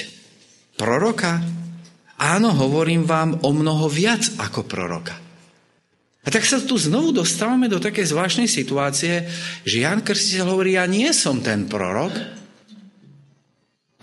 Proroka? 0.75 1.39
Áno, 2.19 2.51
hovorím 2.59 3.07
vám 3.07 3.39
o 3.47 3.55
mnoho 3.55 3.87
viac 3.87 4.35
ako 4.35 4.67
proroka. 4.67 5.15
A 6.19 6.27
tak 6.27 6.43
sa 6.43 6.59
tu 6.59 6.75
znovu 6.75 7.15
dostávame 7.15 7.71
do 7.71 7.79
takej 7.79 8.11
zvláštnej 8.11 8.51
situácie, 8.51 9.31
že 9.63 9.87
Jan 9.87 10.03
Krstiteľ 10.03 10.45
hovorí, 10.51 10.75
ja 10.75 10.83
nie 10.91 11.07
som 11.15 11.39
ten 11.39 11.71
prorok, 11.71 12.11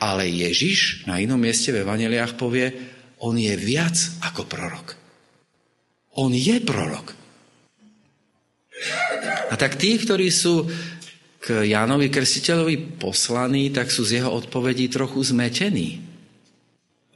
ale 0.00 0.24
Ježiš 0.24 1.04
na 1.04 1.20
inom 1.20 1.36
mieste 1.36 1.68
v 1.68 1.84
Evaneliách 1.84 2.40
povie, 2.40 2.72
on 3.20 3.36
je 3.36 3.52
viac 3.60 3.96
ako 4.24 4.48
prorok. 4.48 4.95
On 6.16 6.32
je 6.32 6.56
prorok. 6.64 7.12
A 9.52 9.54
tak 9.54 9.76
tí, 9.76 9.96
ktorí 9.96 10.28
sú 10.32 10.68
k 11.40 11.62
Jánovi 11.62 12.10
Krstiteľovi 12.10 12.98
poslaní, 12.98 13.70
tak 13.70 13.94
sú 13.94 14.02
z 14.02 14.20
jeho 14.20 14.34
odpovedí 14.34 14.90
trochu 14.90 15.22
zmetení. 15.22 16.02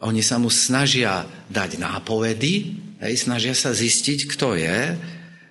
Oni 0.00 0.22
sa 0.24 0.40
mu 0.40 0.48
snažia 0.48 1.26
dať 1.52 1.76
nápovedy, 1.76 2.78
hej, 3.04 3.14
snažia 3.20 3.52
sa 3.52 3.74
zistiť, 3.74 4.30
kto 4.32 4.56
je, 4.56 4.96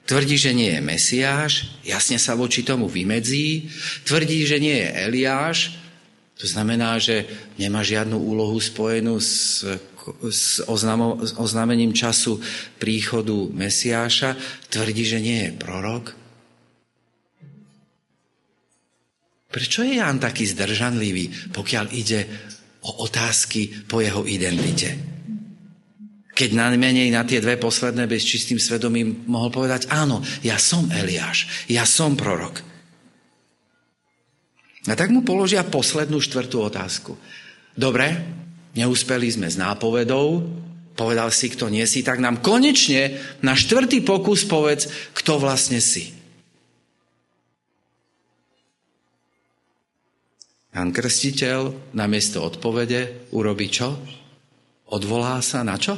tvrdí, 0.10 0.42
že 0.42 0.58
nie 0.58 0.74
je 0.74 0.82
Mesiáš, 0.82 1.70
jasne 1.86 2.18
sa 2.18 2.34
voči 2.34 2.66
tomu 2.66 2.90
vymedzí, 2.90 3.70
tvrdí, 4.10 4.48
že 4.50 4.58
nie 4.58 4.74
je 4.74 4.90
Eliáš, 5.06 5.78
to 6.40 6.48
znamená, 6.48 6.98
že 6.98 7.28
nemá 7.60 7.84
žiadnu 7.84 8.16
úlohu 8.16 8.58
spojenú 8.58 9.20
s 9.20 9.62
s, 10.30 10.64
oznamo, 10.66 11.22
s 11.22 11.36
oznámením 11.38 11.94
času 11.94 12.42
príchodu 12.82 13.50
Mesiáša, 13.54 14.36
tvrdí, 14.70 15.04
že 15.06 15.20
nie 15.22 15.38
je 15.48 15.52
prorok. 15.56 16.06
Prečo 19.50 19.82
je 19.82 19.98
Ján 19.98 20.22
taký 20.22 20.46
zdržanlivý, 20.46 21.50
pokiaľ 21.50 21.86
ide 21.98 22.22
o 22.86 23.02
otázky 23.06 23.90
po 23.90 23.98
jeho 23.98 24.22
identite? 24.30 24.94
Keď 26.38 26.50
najmenej 26.56 27.12
na 27.12 27.26
tie 27.26 27.44
dve 27.44 27.60
posledné 27.60 28.08
bez 28.08 28.24
čistým 28.24 28.62
svedomím 28.62 29.28
mohol 29.28 29.52
povedať, 29.52 29.92
áno, 29.92 30.24
ja 30.46 30.56
som 30.56 30.88
Eliáš, 30.88 31.68
ja 31.68 31.84
som 31.84 32.16
prorok. 32.16 32.64
A 34.88 34.96
tak 34.96 35.12
mu 35.12 35.26
položia 35.28 35.68
poslednú 35.68 36.24
štvrtú 36.24 36.64
otázku. 36.64 37.20
Dobre, 37.76 38.16
neúspeli 38.74 39.30
sme 39.30 39.48
s 39.50 39.58
nápovedou, 39.58 40.46
povedal 41.00 41.32
si, 41.32 41.48
kto 41.48 41.72
nie 41.72 41.88
si, 41.88 42.04
tak 42.04 42.20
nám 42.20 42.44
konečne 42.44 43.18
na 43.40 43.56
štvrtý 43.56 44.04
pokus 44.04 44.44
povedz, 44.44 44.92
kto 45.16 45.40
vlastne 45.40 45.80
si. 45.80 46.12
Jan 50.70 50.94
Krstiteľ 50.94 51.92
namiesto 51.98 52.46
odpovede 52.46 53.32
urobí 53.34 53.68
čo? 53.74 54.00
Odvolá 54.90 55.42
sa 55.42 55.66
na 55.66 55.76
čo? 55.76 55.98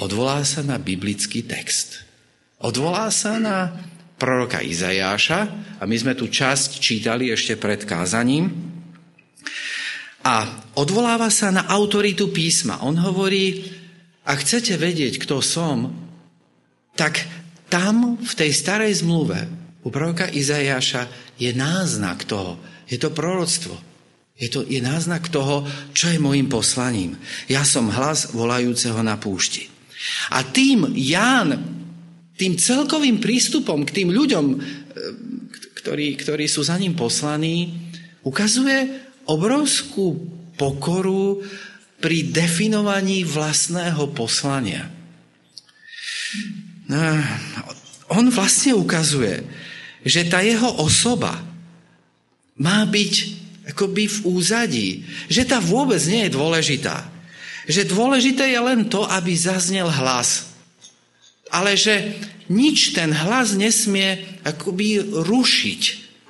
Odvolá 0.00 0.40
sa 0.46 0.64
na 0.64 0.80
biblický 0.80 1.44
text. 1.44 2.06
Odvolá 2.62 3.12
sa 3.12 3.36
na 3.36 3.76
proroka 4.16 4.64
Izajáša 4.64 5.40
a 5.76 5.82
my 5.84 5.96
sme 5.96 6.16
tu 6.16 6.32
časť 6.32 6.80
čítali 6.80 7.28
ešte 7.28 7.60
pred 7.60 7.84
kázaním. 7.84 8.48
A 10.26 10.42
odvoláva 10.74 11.30
sa 11.30 11.54
na 11.54 11.70
autoritu 11.70 12.34
písma. 12.34 12.82
On 12.82 12.98
hovorí, 12.98 13.62
ak 14.26 14.42
chcete 14.42 14.74
vedieť, 14.74 15.22
kto 15.22 15.38
som, 15.38 15.94
tak 16.98 17.22
tam 17.70 18.18
v 18.18 18.32
tej 18.34 18.50
starej 18.50 19.06
zmluve 19.06 19.46
u 19.86 19.88
proroka 19.94 20.26
Izajáša 20.26 21.06
je 21.38 21.54
náznak 21.54 22.26
toho. 22.26 22.58
Je 22.90 22.98
to 22.98 23.14
proroctvo. 23.14 23.78
Je 24.34 24.50
to 24.50 24.66
je 24.66 24.82
náznak 24.82 25.30
toho, 25.30 25.62
čo 25.94 26.10
je 26.10 26.18
môjim 26.18 26.50
poslaním. 26.50 27.14
Ja 27.46 27.62
som 27.62 27.88
hlas 27.88 28.34
volajúceho 28.34 28.98
na 29.06 29.14
púšti. 29.14 29.70
A 30.34 30.42
tým 30.42 30.90
Ján 30.92 31.54
tým 32.36 32.58
celkovým 32.60 33.16
prístupom 33.16 33.86
k 33.88 33.94
tým 34.02 34.12
ľuďom, 34.12 34.46
e, 34.52 34.56
ktorí, 35.80 36.20
ktorí 36.20 36.44
sú 36.44 36.60
za 36.60 36.76
ním 36.76 36.92
poslaní, 36.92 37.72
ukazuje 38.28 39.05
obrovskú 39.26 40.16
pokoru 40.56 41.42
pri 42.00 42.30
definovaní 42.32 43.26
vlastného 43.26 44.10
poslania. 44.14 44.88
On 48.12 48.24
vlastne 48.30 48.76
ukazuje, 48.78 49.42
že 50.06 50.24
tá 50.30 50.40
jeho 50.40 50.78
osoba 50.78 51.34
má 52.56 52.86
byť 52.86 53.14
akoby 53.74 54.04
v 54.06 54.18
úzadí, 54.30 54.88
že 55.26 55.42
tá 55.42 55.58
vôbec 55.58 55.98
nie 56.06 56.30
je 56.30 56.36
dôležitá. 56.36 57.10
Že 57.66 57.90
dôležité 57.90 58.54
je 58.54 58.60
len 58.62 58.86
to, 58.86 59.02
aby 59.02 59.34
zaznel 59.34 59.90
hlas 59.90 60.56
ale 61.50 61.78
že 61.78 62.18
nič 62.50 62.94
ten 62.94 63.14
hlas 63.14 63.54
nesmie 63.54 64.22
akoby 64.42 65.02
rušiť. 65.02 65.82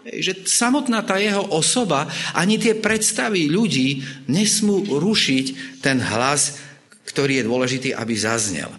Že 0.07 0.47
samotná 0.47 1.03
tá 1.03 1.19
jeho 1.19 1.43
osoba, 1.51 2.07
ani 2.33 2.63
tie 2.63 2.79
predstavy 2.79 3.51
ľudí 3.51 4.07
nesmú 4.31 4.87
rušiť 4.87 5.81
ten 5.83 5.99
hlas, 5.99 6.63
ktorý 7.11 7.43
je 7.43 7.49
dôležitý, 7.49 7.89
aby 7.95 8.15
zaznel. 8.15 8.71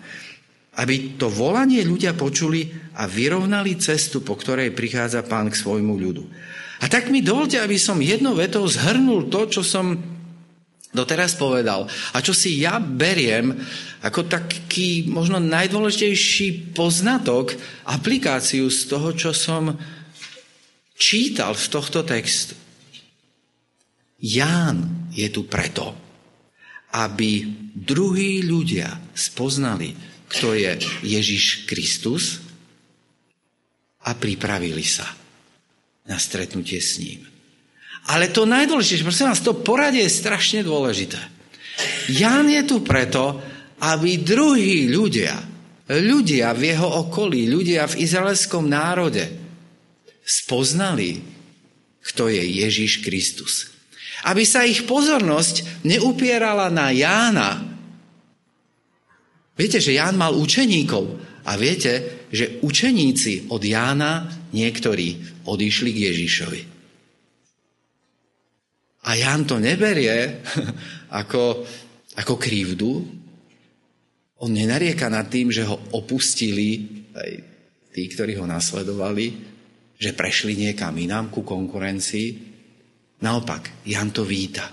Aby 0.77 1.19
to 1.19 1.27
volanie 1.27 1.83
ľudia 1.83 2.13
počuli 2.15 2.69
a 2.95 3.09
vyrovnali 3.09 3.75
cestu, 3.75 4.23
po 4.23 4.37
ktorej 4.39 4.71
prichádza 4.71 5.25
pán 5.25 5.51
k 5.51 5.59
svojmu 5.59 5.93
ľudu. 5.99 6.23
A 6.77 6.85
tak 6.85 7.09
mi 7.09 7.25
dovolte, 7.25 7.57
aby 7.57 7.75
som 7.81 7.97
jednou 7.97 8.37
vetou 8.37 8.63
zhrnul 8.69 9.27
to, 9.33 9.49
čo 9.49 9.65
som 9.65 9.97
doteraz 10.93 11.35
povedal 11.35 11.85
a 12.15 12.17
čo 12.23 12.31
si 12.31 12.63
ja 12.63 12.79
beriem 12.79 13.53
ako 14.01 14.25
taký 14.29 15.09
možno 15.09 15.41
najdôležitejší 15.41 16.73
poznatok, 16.73 17.53
aplikáciu 17.85 18.69
z 18.71 18.79
toho, 18.87 19.09
čo 19.13 19.35
som 19.35 19.75
čítal 20.97 21.53
z 21.53 21.65
tohto 21.69 22.01
textu. 22.01 22.57
Ján 24.17 25.07
je 25.13 25.29
tu 25.29 25.45
preto, 25.45 25.93
aby 26.97 27.45
druhí 27.77 28.41
ľudia 28.41 29.13
spoznali, 29.13 29.93
kto 30.25 30.57
je 30.57 30.73
Ježiš 31.05 31.69
Kristus 31.69 32.41
a 34.09 34.17
pripravili 34.17 34.81
sa 34.81 35.05
na 36.09 36.17
stretnutie 36.17 36.81
s 36.81 36.97
ním. 36.97 37.21
Ale 38.07 38.31
to 38.33 38.47
najdôležitejšie, 38.49 39.05
prosím 39.05 39.29
vás, 39.29 39.43
to 39.43 39.53
poradie 39.61 40.01
je 40.07 40.17
strašne 40.17 40.63
dôležité. 40.63 41.19
Ján 42.09 42.47
je 42.49 42.63
tu 42.65 42.81
preto, 42.81 43.37
aby 43.83 44.23
druhí 44.23 44.89
ľudia, 44.89 45.37
ľudia 45.91 46.55
v 46.57 46.73
jeho 46.73 46.89
okolí, 47.05 47.45
ľudia 47.45 47.85
v 47.85 48.01
izraelskom 48.01 48.65
národe 48.65 49.46
spoznali, 50.27 51.23
kto 52.03 52.27
je 52.27 52.43
Ježiš 52.43 52.99
Kristus. 52.99 53.71
Aby 54.27 54.43
sa 54.43 54.67
ich 54.67 54.83
pozornosť 54.83 55.87
neupierala 55.87 56.67
na 56.67 56.91
Jána. 56.91 57.63
Viete, 59.55 59.79
že 59.79 59.95
Ján 59.95 60.19
mal 60.19 60.35
učeníkov 60.35 61.15
a 61.47 61.55
viete, 61.55 62.27
že 62.27 62.59
učeníci 62.59 63.47
od 63.47 63.63
Jána 63.63 64.27
niektorí 64.51 65.39
odišli 65.47 65.89
k 65.95 66.03
Ježišovi. 66.11 66.61
A 69.07 69.15
Jan 69.15 69.47
to 69.47 69.55
neberie 69.55 70.43
ako, 71.21 71.63
ako 72.19 72.33
krivdu. 72.35 73.07
On 74.43 74.51
nenarieka 74.51 75.07
nad 75.07 75.31
tým, 75.31 75.47
že 75.49 75.63
ho 75.63 75.79
opustili 75.95 76.83
aj 77.15 77.31
tí, 77.95 78.03
ktorí 78.11 78.37
ho 78.37 78.45
nasledovali, 78.45 79.56
že 79.97 80.13
prešli 80.13 80.53
niekam 80.53 80.93
inám 80.93 81.33
ku 81.33 81.41
konkurencii. 81.41 82.27
Naopak, 83.21 83.85
Jan 83.89 84.13
to 84.13 84.21
víta. 84.21 84.69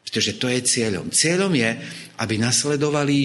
Pretože 0.00 0.40
to 0.40 0.48
je 0.48 0.60
cieľom. 0.64 1.12
Cieľom 1.12 1.52
je, 1.52 1.70
aby 2.20 2.34
nasledovali 2.40 3.18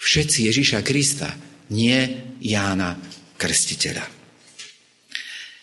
všetci 0.00 0.48
Ježiša 0.48 0.80
Krista, 0.80 1.30
nie 1.72 2.00
Jána 2.40 2.96
Krstiteľa. 3.36 4.04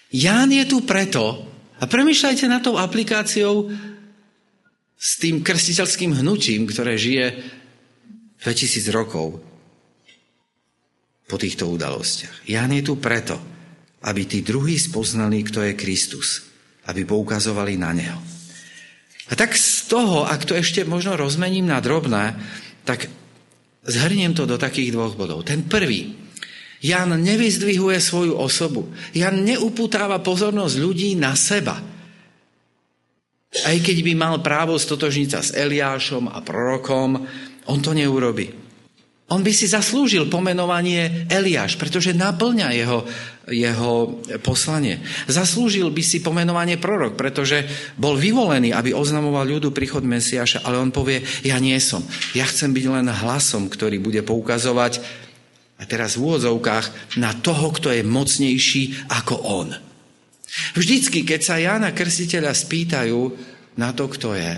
Ján 0.09 0.49
je 0.49 0.65
tu 0.65 0.81
preto, 0.85 1.49
a 1.79 1.87
premyšľajte 1.87 2.45
na 2.51 2.59
tou 2.59 2.75
aplikáciou 2.75 3.71
s 4.99 5.15
tým 5.15 5.39
krstiteľským 5.39 6.11
hnutím, 6.11 6.67
ktoré 6.67 6.99
žije 6.99 7.39
2000 8.43 8.83
rokov 8.91 9.39
po 11.23 11.35
týchto 11.39 11.71
udalostiach. 11.71 12.51
Ján 12.51 12.75
je 12.75 12.83
tu 12.83 12.99
preto, 12.99 13.39
aby 14.03 14.21
tí 14.23 14.39
druhí 14.45 14.79
spoznali, 14.79 15.43
kto 15.43 15.63
je 15.65 15.73
Kristus, 15.75 16.47
aby 16.87 17.03
poukazovali 17.03 17.75
na 17.75 17.91
Neho. 17.91 18.19
A 19.29 19.37
tak 19.37 19.53
z 19.53 19.85
toho, 19.85 20.25
ak 20.25 20.47
to 20.47 20.57
ešte 20.57 20.81
možno 20.87 21.13
rozmením 21.13 21.69
na 21.69 21.77
drobné, 21.83 22.33
tak 22.81 23.11
zhrniem 23.85 24.33
to 24.33 24.49
do 24.49 24.57
takých 24.57 24.95
dvoch 24.95 25.13
bodov. 25.13 25.45
Ten 25.45 25.69
prvý, 25.69 26.17
Jan 26.79 27.11
nevyzdvihuje 27.11 27.99
svoju 27.99 28.33
osobu. 28.39 28.87
Jan 29.11 29.43
neuputáva 29.43 30.23
pozornosť 30.23 30.75
ľudí 30.79 31.11
na 31.19 31.35
seba. 31.35 31.75
Aj 33.49 33.77
keď 33.81 33.97
by 34.05 34.13
mal 34.15 34.35
právo 34.39 34.79
stotožniť 34.79 35.29
sa 35.29 35.41
s 35.43 35.51
Eliášom 35.57 36.31
a 36.31 36.39
prorokom, 36.39 37.19
on 37.67 37.79
to 37.83 37.91
neurobi. 37.91 38.68
On 39.29 39.45
by 39.45 39.53
si 39.53 39.69
zaslúžil 39.69 40.25
pomenovanie 40.25 41.29
Eliáš, 41.29 41.77
pretože 41.77 42.17
naplňa 42.17 42.73
jeho, 42.73 43.05
jeho 43.45 44.21
poslanie. 44.41 45.05
Zaslúžil 45.29 45.93
by 45.93 46.01
si 46.01 46.25
pomenovanie 46.25 46.81
prorok, 46.81 47.13
pretože 47.13 47.61
bol 47.93 48.17
vyvolený, 48.17 48.73
aby 48.73 48.89
oznamoval 48.89 49.45
ľudu 49.45 49.69
príchod 49.69 50.01
Mesiaša, 50.01 50.65
ale 50.65 50.81
on 50.81 50.89
povie, 50.89 51.21
ja 51.45 51.61
nie 51.61 51.77
som. 51.77 52.01
Ja 52.33 52.49
chcem 52.49 52.73
byť 52.73 52.85
len 52.89 53.05
hlasom, 53.05 53.69
ktorý 53.69 54.01
bude 54.01 54.25
poukazovať 54.25 54.97
a 55.79 55.87
teraz 55.87 56.17
v 56.17 56.25
úvodzovkách, 56.25 57.15
na 57.21 57.31
toho, 57.37 57.71
kto 57.71 57.93
je 57.93 58.03
mocnejší 58.03 59.13
ako 59.13 59.35
on. 59.45 59.69
Vždycky, 60.73 61.21
keď 61.21 61.39
sa 61.45 61.61
Jána 61.61 61.93
Krstiteľa 61.93 62.51
spýtajú 62.51 63.19
na 63.77 63.93
to, 63.93 64.09
kto 64.09 64.33
je, 64.33 64.53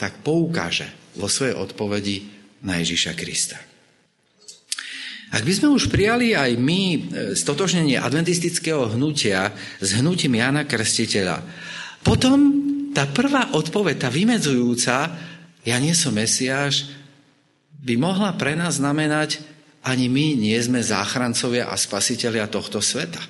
tak 0.00 0.24
poukáže 0.24 0.88
vo 1.20 1.28
svojej 1.28 1.54
odpovedi 1.54 2.26
na 2.64 2.80
Ježiša 2.80 3.12
Krista. 3.14 3.65
Ak 5.36 5.44
by 5.44 5.52
sme 5.52 5.68
už 5.68 5.92
prijali 5.92 6.32
aj 6.32 6.56
my 6.56 6.80
e, 6.80 6.98
stotožnenie 7.36 8.00
adventistického 8.00 8.88
hnutia 8.96 9.52
s 9.76 9.92
hnutím 10.00 10.40
Jana 10.40 10.64
Krstiteľa, 10.64 11.44
potom 12.00 12.64
tá 12.96 13.04
prvá 13.04 13.52
odpoveď, 13.52 14.00
tá 14.00 14.08
vymedzujúca, 14.08 15.12
ja 15.60 15.76
nie 15.76 15.92
som 15.92 16.16
Mesiáš, 16.16 16.88
by 17.84 18.00
mohla 18.00 18.32
pre 18.32 18.56
nás 18.56 18.80
znamenať, 18.80 19.44
ani 19.84 20.08
my 20.08 20.40
nie 20.40 20.56
sme 20.56 20.80
záchrancovia 20.80 21.68
a 21.68 21.76
spasitelia 21.76 22.48
tohto 22.48 22.80
sveta. 22.80 23.20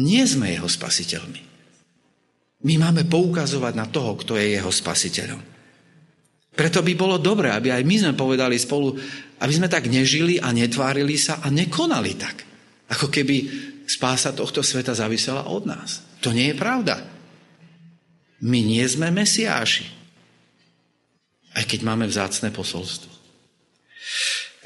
Nie 0.00 0.24
sme 0.24 0.48
jeho 0.48 0.68
spasiteľmi. 0.68 1.44
My 2.64 2.74
máme 2.80 3.04
poukazovať 3.04 3.72
na 3.76 3.84
toho, 3.84 4.16
kto 4.16 4.40
je 4.40 4.56
jeho 4.56 4.72
spasiteľom. 4.72 5.55
Preto 6.56 6.80
by 6.80 6.92
bolo 6.96 7.20
dobré, 7.20 7.52
aby 7.52 7.68
aj 7.68 7.84
my 7.84 7.96
sme 8.00 8.12
povedali 8.16 8.56
spolu, 8.56 8.96
aby 9.44 9.52
sme 9.52 9.68
tak 9.68 9.92
nežili 9.92 10.40
a 10.40 10.48
netvárili 10.56 11.20
sa 11.20 11.44
a 11.44 11.52
nekonali 11.52 12.16
tak. 12.16 12.48
Ako 12.96 13.12
keby 13.12 13.36
spása 13.84 14.32
tohto 14.32 14.64
sveta 14.64 14.96
zavisela 14.96 15.44
od 15.52 15.68
nás. 15.68 16.00
To 16.24 16.32
nie 16.32 16.50
je 16.50 16.56
pravda. 16.56 17.04
My 18.40 18.64
nie 18.64 18.82
sme 18.88 19.12
mesiáši. 19.12 19.84
Aj 21.52 21.64
keď 21.68 21.84
máme 21.84 22.08
vzácne 22.08 22.48
posolstvo. 22.48 23.12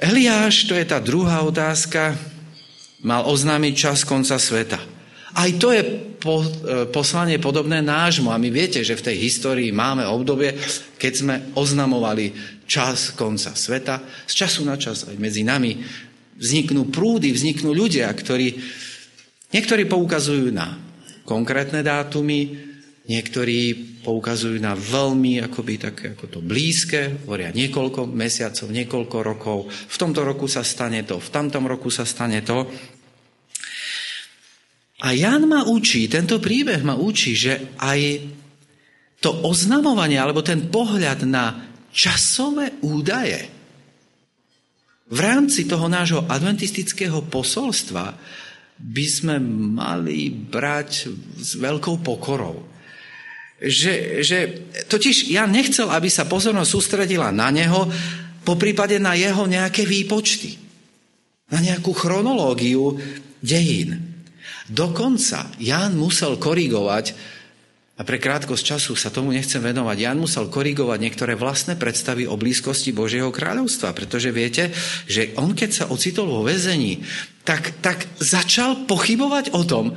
Eliáš, 0.00 0.70
to 0.70 0.78
je 0.78 0.86
tá 0.86 1.02
druhá 1.02 1.42
otázka, 1.42 2.16
mal 3.02 3.26
oznámiť 3.26 3.74
čas 3.76 3.98
konca 4.06 4.38
sveta. 4.38 4.80
Aj 5.34 5.50
to 5.58 5.70
je 5.70 5.82
po, 6.18 6.42
e, 6.42 6.46
poslanie 6.90 7.38
podobné 7.38 7.78
nášmu. 7.80 8.34
A 8.34 8.40
my 8.40 8.50
viete, 8.50 8.82
že 8.82 8.98
v 8.98 9.06
tej 9.10 9.16
histórii 9.22 9.70
máme 9.70 10.02
obdobie, 10.06 10.54
keď 10.98 11.12
sme 11.12 11.34
oznamovali 11.54 12.34
čas 12.66 13.14
konca 13.14 13.54
sveta. 13.54 14.02
Z 14.26 14.34
času 14.46 14.66
na 14.66 14.74
čas 14.74 15.06
aj 15.06 15.16
medzi 15.18 15.46
nami 15.46 15.78
vzniknú 16.40 16.88
prúdy, 16.88 17.30
vzniknú 17.30 17.70
ľudia, 17.70 18.08
ktorí 18.10 18.58
niektorí 19.52 19.84
poukazujú 19.86 20.50
na 20.50 20.78
konkrétne 21.28 21.84
dátumy, 21.84 22.70
niektorí 23.06 23.90
poukazujú 24.00 24.56
na 24.62 24.72
veľmi 24.72 25.44
akoby 25.44 25.74
také 25.76 26.06
ako 26.16 26.26
to 26.26 26.40
blízke, 26.40 27.26
hovoria 27.26 27.52
niekoľko 27.52 28.08
mesiacov, 28.08 28.72
niekoľko 28.72 29.16
rokov. 29.20 29.58
V 29.68 29.96
tomto 30.00 30.24
roku 30.24 30.48
sa 30.48 30.64
stane 30.64 31.04
to, 31.04 31.20
v 31.20 31.28
tamtom 31.28 31.68
roku 31.68 31.92
sa 31.92 32.08
stane 32.08 32.40
to. 32.40 32.64
A 35.00 35.16
Jan 35.16 35.48
ma 35.48 35.64
učí, 35.64 36.04
tento 36.12 36.36
príbeh 36.36 36.84
ma 36.84 36.96
učí, 36.96 37.32
že 37.32 37.72
aj 37.80 38.00
to 39.20 39.32
oznamovanie, 39.48 40.20
alebo 40.20 40.44
ten 40.44 40.68
pohľad 40.68 41.24
na 41.24 41.72
časové 41.92 42.76
údaje 42.84 43.60
v 45.10 45.18
rámci 45.18 45.66
toho 45.66 45.90
nášho 45.90 46.22
adventistického 46.30 47.26
posolstva 47.26 48.14
by 48.80 49.06
sme 49.10 49.36
mali 49.74 50.30
brať 50.30 51.10
s 51.36 51.58
veľkou 51.58 52.00
pokorou. 52.00 52.62
Že, 53.60 54.24
že 54.24 54.38
totiž 54.88 55.28
ja 55.28 55.44
nechcel, 55.44 55.90
aby 55.92 56.08
sa 56.08 56.24
pozornosť 56.24 56.70
sústredila 56.70 57.28
na 57.34 57.52
neho, 57.52 57.90
po 58.40 58.56
prípade 58.56 58.96
na 58.96 59.12
jeho 59.12 59.44
nejaké 59.44 59.84
výpočty, 59.84 60.56
na 61.52 61.60
nejakú 61.60 61.92
chronológiu 61.92 62.96
dejín. 63.44 64.09
Dokonca 64.70 65.50
Ján 65.58 65.98
musel 65.98 66.38
korigovať, 66.38 67.36
a 68.00 68.06
pre 68.06 68.16
krátkosť 68.16 68.64
času 68.64 68.96
sa 68.96 69.12
tomu 69.12 69.34
nechcem 69.36 69.60
venovať, 69.60 69.96
Ján 70.00 70.16
musel 70.16 70.48
korigovať 70.48 70.98
niektoré 71.04 71.36
vlastné 71.36 71.76
predstavy 71.76 72.24
o 72.24 72.38
blízkosti 72.40 72.96
Božieho 72.96 73.28
kráľovstva, 73.28 73.92
pretože 73.92 74.32
viete, 74.32 74.72
že 75.04 75.36
on 75.36 75.52
keď 75.52 75.70
sa 75.74 75.84
ocitol 75.92 76.32
vo 76.32 76.40
väzení, 76.40 77.04
tak, 77.44 77.76
tak 77.84 78.08
začal 78.16 78.88
pochybovať 78.88 79.52
o 79.52 79.68
tom, 79.68 79.92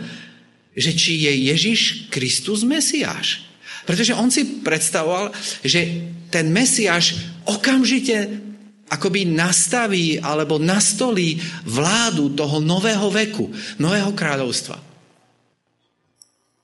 že 0.76 0.92
či 0.92 1.16
je 1.30 1.54
Ježiš 1.54 2.12
Kristus 2.12 2.68
Mesiáš. 2.68 3.48
Pretože 3.88 4.18
on 4.20 4.28
si 4.28 4.60
predstavoval, 4.66 5.32
že 5.64 6.12
ten 6.28 6.52
Mesiáš 6.52 7.16
okamžite 7.48 8.42
akoby 8.94 9.26
nastaví 9.26 10.22
alebo 10.22 10.62
nastolí 10.62 11.42
vládu 11.66 12.38
toho 12.38 12.62
nového 12.62 13.10
veku, 13.10 13.50
nového 13.82 14.14
kráľovstva. 14.14 14.78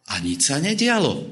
A 0.10 0.14
nič 0.22 0.50
sa 0.50 0.62
nedialo. 0.62 1.26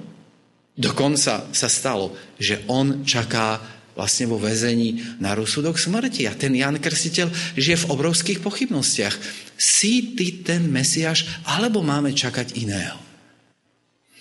Dokonca 0.78 1.50
sa 1.50 1.70
stalo, 1.70 2.14
že 2.38 2.62
on 2.70 3.02
čaká 3.02 3.58
vlastne 3.98 4.30
vo 4.30 4.38
väzení 4.38 5.18
na 5.18 5.34
rozsudok 5.34 5.82
smrti. 5.82 6.30
A 6.30 6.38
ten 6.38 6.54
Jan 6.54 6.78
Krstiteľ 6.78 7.58
žije 7.58 7.82
v 7.82 7.90
obrovských 7.90 8.46
pochybnostiach. 8.46 9.18
Si 9.58 10.14
ty 10.14 10.46
ten 10.46 10.70
Mesiáš, 10.70 11.42
alebo 11.50 11.82
máme 11.82 12.14
čakať 12.14 12.62
iného? 12.62 13.02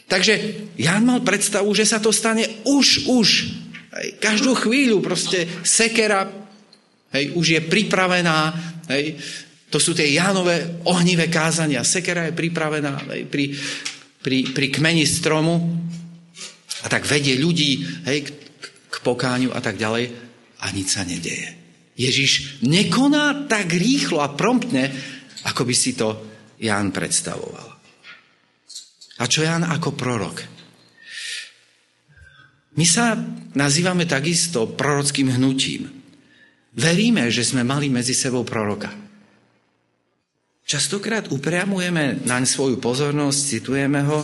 Takže 0.08 0.64
Jan 0.80 1.04
mal 1.04 1.20
predstavu, 1.20 1.68
že 1.76 1.84
sa 1.84 2.00
to 2.00 2.08
stane 2.08 2.48
už, 2.64 3.04
už. 3.12 3.28
Každú 4.16 4.56
chvíľu 4.56 5.04
proste 5.04 5.44
sekera 5.60 6.45
Hej, 7.16 7.32
už 7.32 7.46
je 7.56 7.60
pripravená, 7.64 8.52
hej, 8.92 9.16
to 9.72 9.80
sú 9.80 9.96
tie 9.96 10.12
Jánové 10.12 10.84
ohnivé 10.84 11.32
kázania. 11.32 11.80
Sekera 11.80 12.28
je 12.28 12.36
pripravená 12.36 13.08
hej, 13.16 13.24
pri, 13.24 13.56
pri, 14.20 14.52
pri 14.52 14.66
kmeni 14.68 15.08
stromu 15.08 15.56
a 16.84 16.86
tak 16.92 17.08
vedie 17.08 17.40
ľudí 17.40 18.04
hej, 18.04 18.28
k, 18.28 18.30
k 18.92 18.96
pokáňu 19.00 19.56
a 19.56 19.64
tak 19.64 19.80
ďalej 19.80 20.12
a 20.60 20.66
nič 20.76 20.88
sa 20.92 21.08
nedeje. 21.08 21.56
Ježiš 21.96 22.60
nekoná 22.68 23.48
tak 23.48 23.72
rýchlo 23.72 24.20
a 24.20 24.36
promptne, 24.36 24.92
ako 25.48 25.64
by 25.64 25.74
si 25.74 25.96
to 25.96 26.20
Ján 26.60 26.92
predstavoval. 26.92 27.68
A 29.16 29.24
čo 29.24 29.40
Ján 29.40 29.64
ako 29.64 29.96
prorok? 29.96 30.44
My 32.76 32.84
sa 32.84 33.16
nazývame 33.56 34.04
takisto 34.04 34.68
prorockým 34.68 35.32
hnutím. 35.32 35.95
Veríme, 36.76 37.32
že 37.32 37.40
sme 37.40 37.64
mali 37.64 37.88
medzi 37.88 38.12
sebou 38.12 38.44
proroka. 38.44 38.92
Častokrát 40.66 41.32
upriamujeme 41.32 42.26
naň 42.26 42.42
svoju 42.44 42.76
pozornosť, 42.76 43.38
citujeme 43.40 44.04
ho, 44.04 44.20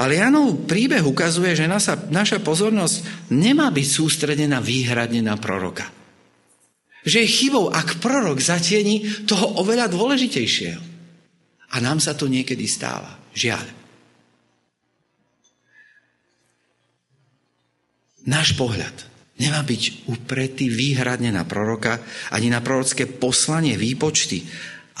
ale 0.00 0.16
Janov 0.16 0.64
príbeh 0.64 1.04
ukazuje, 1.04 1.52
že 1.52 1.68
naša, 1.68 2.08
naša 2.08 2.40
pozornosť 2.40 3.28
nemá 3.36 3.68
byť 3.68 3.86
sústredená 3.86 4.64
výhradne 4.64 5.20
na 5.20 5.36
proroka. 5.36 5.84
Že 7.04 7.26
je 7.26 7.28
chybou, 7.28 7.68
ak 7.68 8.00
prorok 8.00 8.40
zatieni 8.40 9.26
toho 9.28 9.60
oveľa 9.60 9.92
dôležitejšieho. 9.92 10.80
A 11.72 11.76
nám 11.82 12.00
sa 12.00 12.16
to 12.16 12.30
niekedy 12.30 12.64
stáva. 12.64 13.20
Žiaľ. 13.36 13.66
Náš 18.22 18.54
pohľad 18.54 19.11
Nemá 19.42 19.66
byť 19.66 20.06
upretý 20.06 20.70
výhradne 20.70 21.34
na 21.34 21.42
proroka, 21.42 21.98
ani 22.30 22.46
na 22.46 22.62
prorocké 22.62 23.10
poslanie, 23.10 23.74
výpočty, 23.74 24.46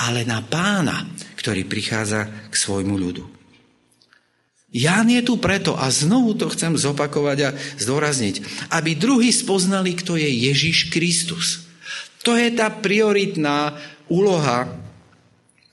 ale 0.02 0.26
na 0.26 0.42
pána, 0.42 1.06
ktorý 1.38 1.62
prichádza 1.62 2.50
k 2.50 2.54
svojmu 2.58 2.98
ľudu. 2.98 3.24
Ján 4.72 5.12
je 5.12 5.20
tu 5.20 5.36
preto, 5.36 5.76
a 5.76 5.92
znovu 5.92 6.32
to 6.32 6.48
chcem 6.48 6.74
zopakovať 6.74 7.38
a 7.44 7.54
zdôrazniť, 7.76 8.66
aby 8.72 8.96
druhý 8.96 9.28
spoznali, 9.28 9.92
kto 9.92 10.16
je 10.16 10.26
Ježiš 10.26 10.88
Kristus. 10.88 11.68
To 12.24 12.34
je 12.34 12.48
tá 12.56 12.72
prioritná 12.72 13.76
úloha, 14.08 14.72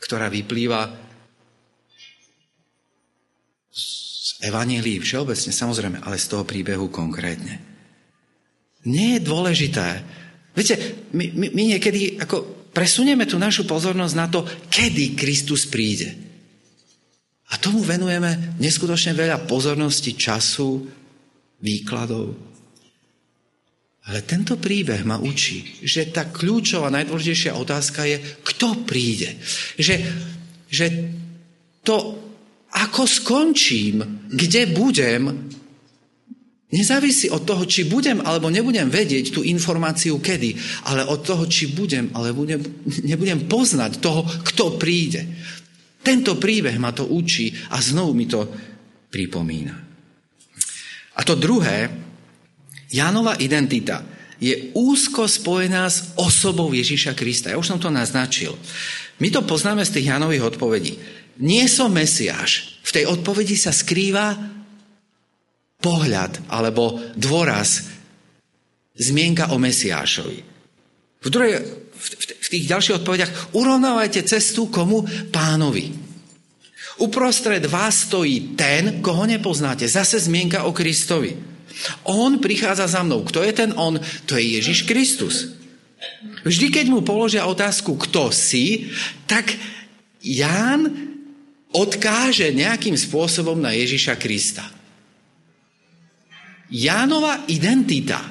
ktorá 0.03 0.27
vyplýva 0.27 0.93
z 3.71 4.29
Evangelií 4.43 4.99
všeobecne, 4.99 5.51
samozrejme, 5.55 5.97
ale 6.03 6.19
z 6.19 6.25
toho 6.27 6.43
príbehu 6.43 6.91
konkrétne. 6.91 7.68
Nie 8.88 9.20
je 9.20 9.28
dôležité. 9.28 9.88
Viete, 10.56 10.76
my, 11.12 11.26
my, 11.36 11.48
my 11.52 11.63
niekedy 11.76 12.15
ako 12.20 12.70
presunieme 12.72 13.28
tú 13.28 13.36
našu 13.36 13.68
pozornosť 13.68 14.15
na 14.15 14.28
to, 14.32 14.46
kedy 14.72 15.18
Kristus 15.20 15.68
príde. 15.68 16.15
A 17.50 17.58
tomu 17.58 17.82
venujeme 17.82 18.56
neskutočne 18.62 19.18
veľa 19.18 19.50
pozornosti, 19.50 20.13
času, 20.13 20.86
výkladov. 21.60 22.38
Ale 24.10 24.26
tento 24.26 24.58
príbeh 24.58 25.06
ma 25.06 25.22
učí, 25.22 25.86
že 25.86 26.10
tá 26.10 26.30
kľúčová, 26.30 26.89
najdôležitejšia 26.89 27.54
otázka 27.58 28.06
je, 28.10 28.18
kto 28.42 28.86
príde. 28.86 29.38
Že, 29.78 29.96
že 30.65 30.86
to, 31.86 31.98
ako 32.74 33.06
skončím, 33.06 34.26
kde 34.30 34.70
budem, 34.74 35.50
Nezávisí 36.69 37.34
od 37.34 37.49
toho, 37.49 37.65
či 37.65 37.89
budem 37.89 38.21
alebo 38.21 38.53
nebudem 38.53 38.93
vedieť 38.93 39.34
tú 39.34 39.41
informáciu 39.41 40.21
kedy, 40.21 40.53
ale 40.86 41.01
od 41.01 41.25
toho, 41.25 41.49
či 41.49 41.73
budem 41.73 42.13
alebo 42.13 42.45
nebudem 42.86 43.49
poznať 43.49 43.97
toho, 43.97 44.21
kto 44.21 44.77
príde. 44.77 45.25
Tento 46.05 46.38
príbeh 46.38 46.77
ma 46.77 46.93
to 46.93 47.10
učí 47.10 47.49
a 47.73 47.82
znovu 47.82 48.13
mi 48.13 48.29
to 48.29 48.45
pripomína. 49.10 49.75
A 51.17 51.21
to 51.25 51.34
druhé, 51.34 51.89
Jánova 52.93 53.34
identita 53.41 54.05
je 54.38 54.69
úzko 54.77 55.25
spojená 55.25 55.89
s 55.89 56.13
osobou 56.15 56.69
Ježíša 56.69 57.17
Krista. 57.17 57.49
Ja 57.49 57.58
už 57.58 57.75
som 57.75 57.82
to 57.82 57.89
naznačil. 57.89 58.53
My 59.19 59.34
to 59.34 59.41
poznáme 59.41 59.82
z 59.84 59.99
tých 59.99 60.13
Jánových 60.13 60.55
odpovedí. 60.55 60.95
Nie 61.41 61.65
som 61.65 61.91
Mesiáš. 61.91 62.79
V 62.86 62.93
tej 62.93 63.05
odpovedi 63.10 63.58
sa 63.58 63.75
skrýva 63.75 64.59
pohľad 65.80 66.44
alebo 66.52 67.00
dôraz, 67.15 67.88
zmienka 69.00 69.56
o 69.56 69.58
Mesiášovi. 69.58 70.39
V, 71.20 71.28
druhej, 71.28 71.63
v, 71.96 72.48
tých 72.52 72.68
ďalších 72.68 72.98
odpovediach 73.04 73.56
urovnávajte 73.56 74.24
cestu 74.28 74.68
komu? 74.68 75.08
Pánovi. 75.32 75.92
Uprostred 77.00 77.63
vás 77.72 78.12
stojí 78.12 78.60
ten, 78.60 79.00
koho 79.00 79.24
nepoznáte. 79.24 79.88
Zase 79.88 80.20
zmienka 80.20 80.68
o 80.68 80.76
Kristovi. 80.76 81.32
On 82.04 82.44
prichádza 82.44 82.92
za 82.92 83.02
mnou. 83.08 83.24
Kto 83.24 83.39
je 83.39 83.54
ten 83.56 83.72
on? 83.80 83.96
To 84.28 84.36
je 84.36 84.60
Ježiš 84.60 84.84
Kristus. 84.84 85.56
Vždy, 86.44 86.68
keď 86.72 86.86
mu 86.92 87.00
položia 87.04 87.48
otázku, 87.48 87.96
kto 87.96 88.36
si, 88.36 88.92
tak 89.28 89.56
Ján 90.20 90.92
odkáže 91.72 92.52
nejakým 92.52 93.00
spôsobom 93.00 93.56
na 93.56 93.72
Ježiša 93.72 94.20
Krista. 94.20 94.68
Jánova 96.69 97.49
identita 97.49 98.21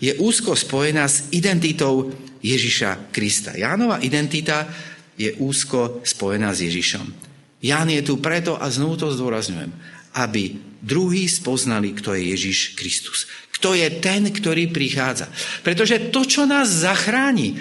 je 0.00 0.16
úzko 0.16 0.56
spojená 0.56 1.04
s 1.08 1.28
identitou 1.32 2.12
Ježiša 2.40 3.12
Krista. 3.12 3.56
Jánova 3.56 4.00
identita 4.00 4.68
je 5.16 5.32
úzko 5.40 6.04
spojená 6.04 6.52
s 6.52 6.64
Ježišom. 6.64 7.06
Ján 7.64 7.88
je 7.88 8.04
tu 8.04 8.20
preto, 8.20 8.60
a 8.60 8.68
znovu 8.68 9.00
to 9.00 9.08
zdôrazňujem, 9.12 9.72
aby 10.16 10.60
druhí 10.84 11.24
spoznali, 11.28 11.96
kto 11.96 12.12
je 12.12 12.22
Ježiš 12.36 12.58
Kristus. 12.76 13.24
Kto 13.56 13.72
je 13.72 13.88
ten, 14.00 14.28
ktorý 14.28 14.68
prichádza. 14.68 15.32
Pretože 15.64 16.12
to, 16.12 16.28
čo 16.28 16.44
nás 16.44 16.68
zachráni, 16.68 17.56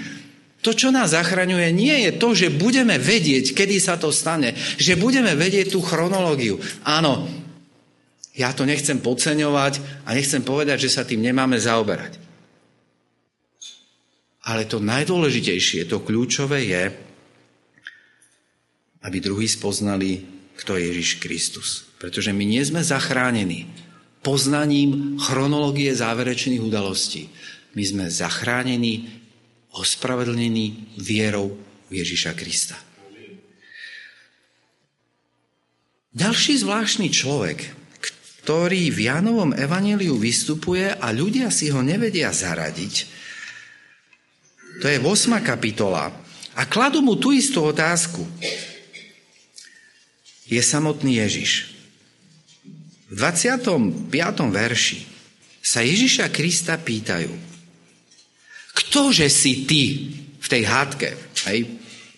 to, 0.59 0.75
čo 0.75 0.91
nás 0.91 1.15
zachraňuje, 1.15 1.71
nie 1.71 1.95
je 2.09 2.11
to, 2.19 2.35
že 2.35 2.51
budeme 2.51 2.99
vedieť, 2.99 3.55
kedy 3.55 3.79
sa 3.79 3.95
to 3.95 4.11
stane, 4.11 4.51
že 4.75 4.99
budeme 4.99 5.31
vedieť 5.31 5.71
tú 5.71 5.79
chronológiu. 5.79 6.59
Áno, 6.83 7.44
ja 8.35 8.51
to 8.51 8.67
nechcem 8.67 8.99
podceňovať 8.99 10.03
a 10.03 10.11
nechcem 10.11 10.43
povedať, 10.43 10.87
že 10.87 10.93
sa 10.93 11.07
tým 11.07 11.23
nemáme 11.23 11.55
zaoberať. 11.55 12.19
Ale 14.45 14.67
to 14.69 14.77
najdôležitejšie, 14.77 15.89
to 15.89 16.03
kľúčové 16.03 16.67
je, 16.69 16.83
aby 19.07 19.17
druhí 19.23 19.47
spoznali, 19.49 20.21
kto 20.59 20.77
je 20.77 20.83
Ježiš 20.91 21.09
Kristus. 21.23 21.87
Pretože 21.97 22.35
my 22.35 22.43
nie 22.43 22.61
sme 22.61 22.83
zachránení 22.83 23.65
poznaním 24.25 25.21
chronológie 25.21 25.93
záverečných 25.93 26.61
udalostí. 26.61 27.29
My 27.77 27.83
sme 27.85 28.05
zachránení, 28.09 29.21
ospravedlnení 29.75 30.97
vierou 30.97 31.53
Ježiša 31.93 32.33
Krista. 32.33 32.77
Ďalší 36.15 36.63
zvláštny 36.63 37.11
človek, 37.11 37.84
ktorý 38.45 38.93
v 38.93 39.09
Janovom 39.09 39.57
evaníliu 39.57 40.21
vystupuje 40.21 40.93
a 40.93 41.09
ľudia 41.09 41.49
si 41.49 41.73
ho 41.73 41.81
nevedia 41.81 42.29
zaradiť, 42.29 42.93
to 44.77 44.85
je 44.85 45.01
8. 45.01 45.41
kapitola. 45.41 46.13
A 46.53 46.61
kladú 46.69 47.01
mu 47.01 47.17
tú 47.17 47.33
istú 47.33 47.65
otázku. 47.65 48.21
Je 50.45 50.61
samotný 50.61 51.25
Ježiš. 51.25 51.73
V 53.09 53.17
25. 53.17 54.13
verši 54.53 55.09
sa 55.65 55.81
Ježiša 55.81 56.29
Krista 56.29 56.77
pýtajú, 56.77 57.33
ktože 58.77 59.25
si 59.33 59.65
ty 59.65 59.83
v 60.37 60.47
tej 60.47 60.69
hádke, 60.69 61.17
hej, 61.49 61.65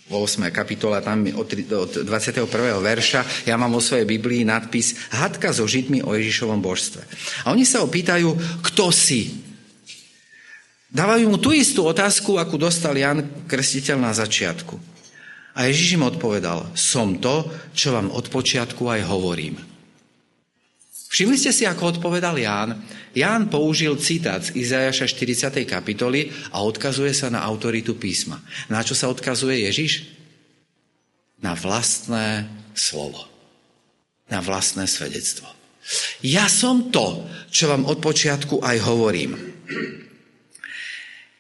8. 0.08 0.48
kapitola, 0.56 1.04
tam 1.04 1.28
od 1.36 1.50
21. 1.52 2.48
verša, 2.80 3.43
ja 3.43 3.60
mám 3.60 3.76
vo 3.76 3.84
svojej 3.84 4.08
Biblii 4.08 4.48
nadpis 4.48 4.96
Hádka 5.12 5.52
so 5.52 5.67
Židmi 5.67 6.00
o 6.00 6.15
Ježišovom 6.15 6.63
božstve. 6.63 7.04
A 7.43 7.52
oni 7.52 7.67
sa 7.67 7.84
opýtajú, 7.84 8.32
kto 8.63 8.88
si? 8.96 9.43
Dávajú 10.88 11.28
mu 11.28 11.36
tú 11.36 11.52
istú 11.52 11.84
otázku, 11.84 12.39
akú 12.39 12.56
dostal 12.56 12.96
Jan 12.96 13.43
Krstiteľ 13.52 13.98
na 14.00 14.15
začiatku. 14.15 14.80
A 15.60 15.67
Ježiš 15.67 16.00
im 16.00 16.08
odpovedal, 16.08 16.72
som 16.72 17.20
to, 17.20 17.43
čo 17.76 17.91
vám 17.91 18.08
od 18.13 18.32
počiatku 18.32 18.88
aj 18.88 19.02
hovorím. 19.12 19.60
Všimli 21.08 21.36
ste 21.39 21.52
si, 21.56 21.63
ako 21.63 21.98
odpovedal 21.98 22.36
Ján? 22.36 22.78
Ján 23.17 23.49
použil 23.49 23.97
citát 23.97 24.45
z 24.45 24.53
Izajaša 24.62 25.10
40. 25.10 25.65
kapitoly 25.65 26.30
a 26.53 26.62
odkazuje 26.62 27.17
sa 27.17 27.34
na 27.34 27.41
autoritu 27.41 27.97
písma. 27.97 28.38
Na 28.69 28.86
čo 28.86 28.93
sa 28.93 29.10
odkazuje 29.10 29.65
Ježiš? 29.65 30.06
Na 31.41 31.58
vlastné 31.58 32.45
slovo. 32.77 33.25
Na 34.30 34.38
vlastné 34.45 34.86
svedectvo. 34.86 35.49
Ja 36.21 36.45
som 36.45 36.93
to, 36.93 37.25
čo 37.49 37.73
vám 37.73 37.89
od 37.89 37.97
počiatku 37.97 38.62
aj 38.62 38.77
hovorím. 38.86 39.34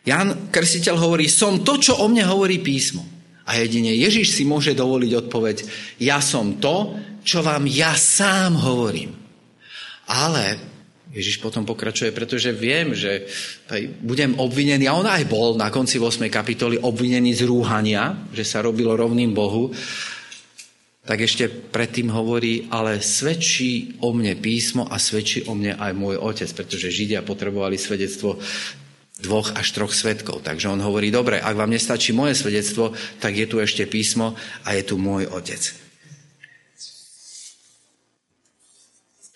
Jan 0.01 0.49
Krstiteľ 0.49 0.97
hovorí, 0.97 1.29
som 1.29 1.61
to, 1.61 1.77
čo 1.77 2.01
o 2.01 2.09
mne 2.09 2.25
hovorí 2.25 2.57
písmo. 2.57 3.05
A 3.45 3.61
jedine 3.61 3.93
Ježiš 3.93 4.33
si 4.33 4.49
môže 4.49 4.73
dovoliť 4.73 5.11
odpoveď, 5.13 5.57
ja 6.01 6.25
som 6.25 6.57
to, 6.57 6.97
čo 7.21 7.45
vám 7.45 7.69
ja 7.69 7.93
sám 7.93 8.57
hovorím. 8.65 9.13
Ale 10.07 10.76
Ježiš 11.15 11.39
potom 11.39 11.63
pokračuje, 11.63 12.11
pretože 12.11 12.51
viem, 12.51 12.91
že 12.91 13.25
budem 14.03 14.35
obvinený, 14.37 14.85
a 14.91 14.97
on 14.99 15.07
aj 15.07 15.23
bol 15.25 15.55
na 15.55 15.71
konci 15.71 15.97
8. 15.97 16.27
kapitoly 16.27 16.77
obvinený 16.77 17.33
z 17.33 17.47
rúhania, 17.47 18.27
že 18.35 18.43
sa 18.43 18.61
robilo 18.61 18.93
rovným 18.93 19.31
Bohu, 19.31 19.71
tak 21.07 21.23
ešte 21.23 21.47
predtým 21.47 22.11
hovorí, 22.11 22.67
ale 22.67 22.99
svedčí 22.99 23.95
o 24.03 24.11
mne 24.11 24.35
písmo 24.35 24.91
a 24.91 24.99
svedčí 24.99 25.47
o 25.47 25.55
mne 25.55 25.79
aj 25.79 25.95
môj 25.95 26.19
otec, 26.19 26.51
pretože 26.51 26.91
Židia 26.91 27.23
potrebovali 27.23 27.79
svedectvo 27.79 28.35
dvoch 29.23 29.55
až 29.55 29.71
troch 29.71 29.95
svetkov. 29.95 30.43
Takže 30.43 30.67
on 30.67 30.83
hovorí, 30.83 31.07
dobre, 31.07 31.39
ak 31.39 31.55
vám 31.55 31.71
nestačí 31.71 32.11
moje 32.11 32.35
svedectvo, 32.35 32.91
tak 33.23 33.39
je 33.39 33.47
tu 33.47 33.63
ešte 33.63 33.87
písmo 33.87 34.35
a 34.67 34.75
je 34.75 34.83
tu 34.83 34.99
môj 34.99 35.31
otec. 35.31 35.86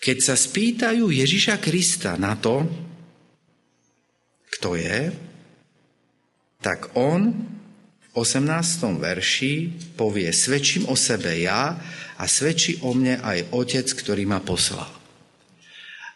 Keď 0.02 0.18
sa 0.18 0.34
spýtajú 0.34 1.14
Ježiša 1.14 1.62
Krista 1.62 2.18
na 2.18 2.34
to, 2.34 2.66
kto 4.58 4.74
je, 4.74 5.14
tak 6.58 6.90
on 6.98 7.30
v 8.02 8.06
18. 8.18 8.98
verši 8.98 9.54
povie, 9.94 10.26
svedčím 10.34 10.90
o 10.90 10.98
sebe 10.98 11.38
ja 11.38 11.78
a 12.18 12.24
svedčí 12.26 12.82
o 12.82 12.90
mne 12.98 13.22
aj 13.22 13.54
Otec, 13.54 13.86
ktorý 13.86 14.26
ma 14.26 14.42
poslal. 14.42 14.90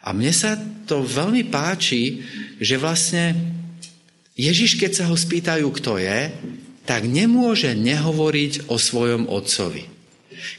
A 0.03 0.11
mne 0.11 0.35
sa 0.35 0.59
to 0.83 1.07
veľmi 1.07 1.47
páči, 1.47 2.23
že 2.59 2.75
vlastne 2.75 3.35
Ježiš, 4.35 4.75
keď 4.75 4.91
sa 4.93 5.05
ho 5.07 5.15
spýtajú, 5.15 5.67
kto 5.79 5.95
je, 5.95 6.31
tak 6.87 7.03
nemôže 7.07 7.71
nehovoriť 7.75 8.71
o 8.71 8.75
svojom 8.79 9.27
otcovi. 9.27 9.96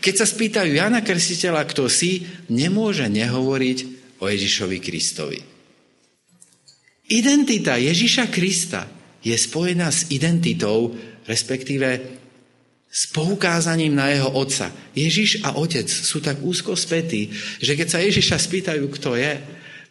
Keď 0.01 0.15
sa 0.15 0.27
spýtajú 0.27 0.75
Jana 0.75 1.01
Krstiteľa, 1.05 1.65
kto 1.69 1.91
si, 1.91 2.27
nemôže 2.51 3.07
nehovoriť 3.07 3.79
o 4.19 4.25
Ježišovi 4.27 4.79
Kristovi. 4.83 5.39
Identita 7.09 7.81
Ježiša 7.81 8.29
Krista 8.29 8.85
je 9.25 9.33
spojená 9.33 9.89
s 9.89 10.13
identitou, 10.13 10.93
respektíve 11.25 12.19
s 12.89 13.05
poukázaním 13.13 13.93
na 13.93 14.09
jeho 14.09 14.33
otca. 14.33 14.73
Ježiš 14.97 15.45
a 15.45 15.57
otec 15.61 15.85
sú 15.89 16.25
tak 16.25 16.41
úzko 16.41 16.73
spätí, 16.73 17.29
že 17.61 17.77
keď 17.77 17.89
sa 17.89 18.01
Ježiša 18.01 18.37
spýtajú, 18.41 18.85
kto 18.89 19.17
je, 19.17 19.33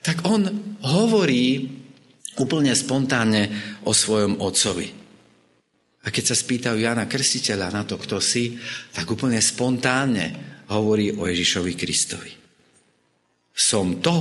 tak 0.01 0.25
on 0.25 0.49
hovorí 0.81 1.69
úplne 2.37 2.73
spontánne 2.73 3.49
o 3.85 3.93
svojom 3.93 4.41
otcovi. 4.41 4.96
A 6.07 6.11
keď 6.11 6.31
sa 6.31 6.39
spýtajú 6.39 6.79
Jana 6.79 7.03
Krstiteľa 7.03 7.67
na 7.67 7.83
to, 7.83 7.99
kto 7.99 8.23
si, 8.23 8.55
tak 8.95 9.11
úplne 9.11 9.43
spontánne 9.43 10.31
hovorí 10.71 11.11
o 11.11 11.27
Ježišovi 11.27 11.75
Kristovi. 11.75 12.31
Som 13.51 13.99
to, 13.99 14.15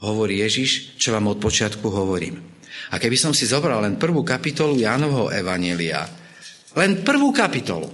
hovorí 0.00 0.40
Ježiš, 0.40 0.96
čo 0.96 1.12
vám 1.12 1.28
od 1.28 1.36
počiatku 1.36 1.84
hovorím. 1.84 2.40
A 2.92 2.96
keby 2.96 3.12
som 3.12 3.36
si 3.36 3.44
zobral 3.44 3.84
len 3.84 4.00
prvú 4.00 4.24
kapitolu 4.24 4.80
Jánovho 4.80 5.28
Evanielia, 5.28 6.08
len 6.80 7.04
prvú 7.04 7.28
kapitolu, 7.28 7.92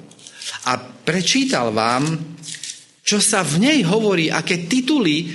a 0.70 0.78
prečítal 0.78 1.74
vám, 1.74 2.06
čo 3.02 3.18
sa 3.18 3.42
v 3.42 3.66
nej 3.66 3.78
hovorí, 3.82 4.30
aké 4.30 4.70
tituly 4.70 5.26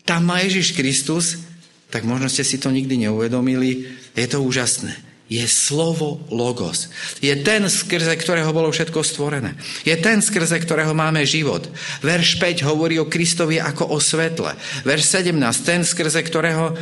tam 0.00 0.32
má 0.32 0.40
Ježiš 0.40 0.72
Kristus, 0.72 1.44
tak 1.92 2.08
možno 2.08 2.32
ste 2.32 2.40
si 2.40 2.56
to 2.56 2.72
nikdy 2.72 3.04
neuvedomili. 3.04 3.84
Je 4.16 4.26
to 4.28 4.40
úžasné 4.40 5.15
je 5.26 5.42
slovo 5.50 6.22
Logos. 6.30 6.86
Je 7.18 7.34
ten, 7.42 7.66
skrze 7.66 8.14
ktorého 8.14 8.54
bolo 8.54 8.70
všetko 8.70 9.02
stvorené. 9.02 9.58
Je 9.82 9.94
ten, 9.98 10.22
skrze 10.22 10.54
ktorého 10.62 10.94
máme 10.94 11.26
život. 11.26 11.66
Verš 11.98 12.38
5 12.38 12.62
hovorí 12.62 13.02
o 13.02 13.10
Kristovi 13.10 13.58
ako 13.58 13.90
o 13.90 13.98
svetle. 13.98 14.54
Verš 14.86 15.18
17, 15.18 15.34
ten, 15.66 15.82
skrze 15.82 16.22
ktorého 16.22 16.78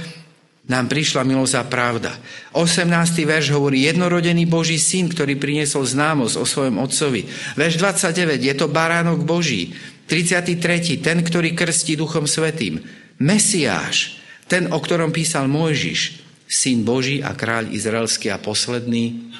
nám 0.64 0.88
prišla 0.88 1.24
milosť 1.24 1.54
a 1.60 1.64
pravda. 1.64 2.12
18. 2.56 2.88
verš 3.24 3.52
hovorí 3.52 3.84
jednorodený 3.84 4.48
Boží 4.48 4.80
syn, 4.80 5.12
ktorý 5.12 5.36
priniesol 5.36 5.84
známosť 5.84 6.36
o 6.40 6.44
svojom 6.44 6.80
otcovi. 6.80 7.28
Verš 7.56 7.80
29, 7.80 8.40
je 8.40 8.54
to 8.56 8.68
baránok 8.68 9.24
Boží. 9.24 9.76
33. 10.08 11.00
ten, 11.00 11.24
ktorý 11.24 11.56
krstí 11.56 11.96
Duchom 11.96 12.28
Svetým. 12.28 12.80
Mesiáš, 13.20 14.20
ten, 14.48 14.68
o 14.68 14.76
ktorom 14.76 15.12
písal 15.12 15.48
Mojžiš 15.48 16.23
syn 16.54 16.86
Boží 16.86 17.18
a 17.18 17.34
kráľ 17.34 17.74
izraelský 17.74 18.30
a 18.30 18.38
posledný. 18.38 19.34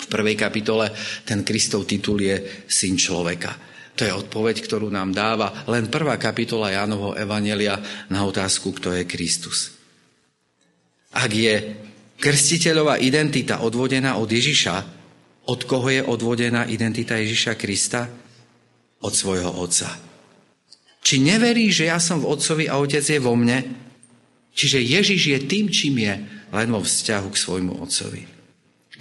V 0.00 0.06
prvej 0.08 0.40
kapitole 0.40 0.88
ten 1.28 1.44
Kristov 1.44 1.84
titul 1.84 2.24
je 2.24 2.64
syn 2.64 2.96
človeka. 2.96 3.52
To 3.94 4.02
je 4.02 4.10
odpoveď, 4.10 4.64
ktorú 4.64 4.88
nám 4.88 5.12
dáva 5.12 5.68
len 5.68 5.92
prvá 5.92 6.16
kapitola 6.16 6.72
Jánovho 6.72 7.12
Evanelia 7.14 7.78
na 8.08 8.24
otázku, 8.24 8.72
kto 8.74 8.96
je 8.96 9.04
Kristus. 9.04 9.76
Ak 11.14 11.30
je 11.30 11.78
krstiteľová 12.18 12.98
identita 12.98 13.62
odvodená 13.62 14.18
od 14.18 14.26
Ježiša, 14.26 14.76
od 15.44 15.60
koho 15.68 15.92
je 15.92 16.02
odvodená 16.02 16.66
identita 16.66 17.20
Ježiša 17.20 17.54
Krista? 17.60 18.08
Od 19.04 19.12
svojho 19.12 19.52
otca. 19.60 19.92
Či 21.04 21.20
neverí, 21.20 21.68
že 21.68 21.92
ja 21.92 22.00
som 22.00 22.24
v 22.24 22.32
otcovi 22.32 22.64
a 22.72 22.80
otec 22.80 23.04
je 23.04 23.20
vo 23.20 23.36
mne? 23.36 23.60
Čiže 24.56 24.80
Ježiš 24.80 25.22
je 25.28 25.38
tým, 25.44 25.68
čím 25.68 26.00
je, 26.00 26.14
len 26.54 26.70
vo 26.70 26.80
vzťahu 26.80 27.28
k 27.34 27.40
svojmu 27.42 27.82
otcovi. 27.82 28.22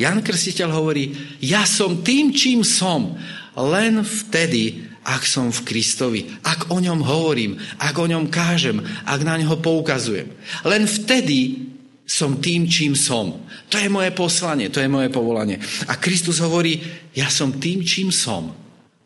Jan 0.02 0.26
Krstiteľ 0.26 0.70
hovorí, 0.74 1.14
ja 1.38 1.70
som 1.70 2.02
tým, 2.02 2.34
čím 2.34 2.66
som, 2.66 3.14
len 3.54 4.02
vtedy, 4.02 4.90
ak 5.06 5.22
som 5.22 5.54
v 5.54 5.62
Kristovi, 5.62 6.22
ak 6.42 6.74
o 6.74 6.82
ňom 6.82 7.06
hovorím, 7.06 7.62
ak 7.78 7.94
o 8.02 8.10
ňom 8.10 8.32
kážem, 8.34 8.82
ak 9.06 9.22
na 9.22 9.38
ňo 9.38 9.62
poukazujem. 9.62 10.34
Len 10.66 10.90
vtedy 10.90 11.70
som 12.10 12.42
tým, 12.42 12.66
čím 12.66 12.98
som. 12.98 13.38
To 13.70 13.78
je 13.78 13.88
moje 13.88 14.10
poslanie, 14.18 14.74
to 14.74 14.82
je 14.82 14.90
moje 14.90 15.14
povolanie. 15.14 15.62
A 15.88 15.96
Kristus 16.02 16.42
hovorí, 16.42 16.82
ja 17.14 17.30
som 17.30 17.54
tým, 17.54 17.86
čím 17.86 18.10
som. 18.10 18.50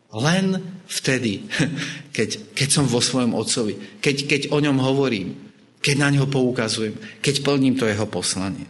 Len 0.08 0.56
vtedy, 0.88 1.44
keď, 2.16 2.56
keď 2.56 2.68
som 2.72 2.88
vo 2.88 3.04
svojom 3.04 3.36
otcovi, 3.36 4.00
keď, 4.00 4.16
keď 4.24 4.42
o 4.54 4.58
ňom 4.58 4.80
hovorím, 4.80 5.47
keď 5.78 5.94
na 5.98 6.08
ňo 6.14 6.26
poukazujem, 6.26 6.94
keď 7.22 7.34
plním 7.42 7.74
to 7.78 7.86
jeho 7.86 8.06
poslanie. 8.10 8.66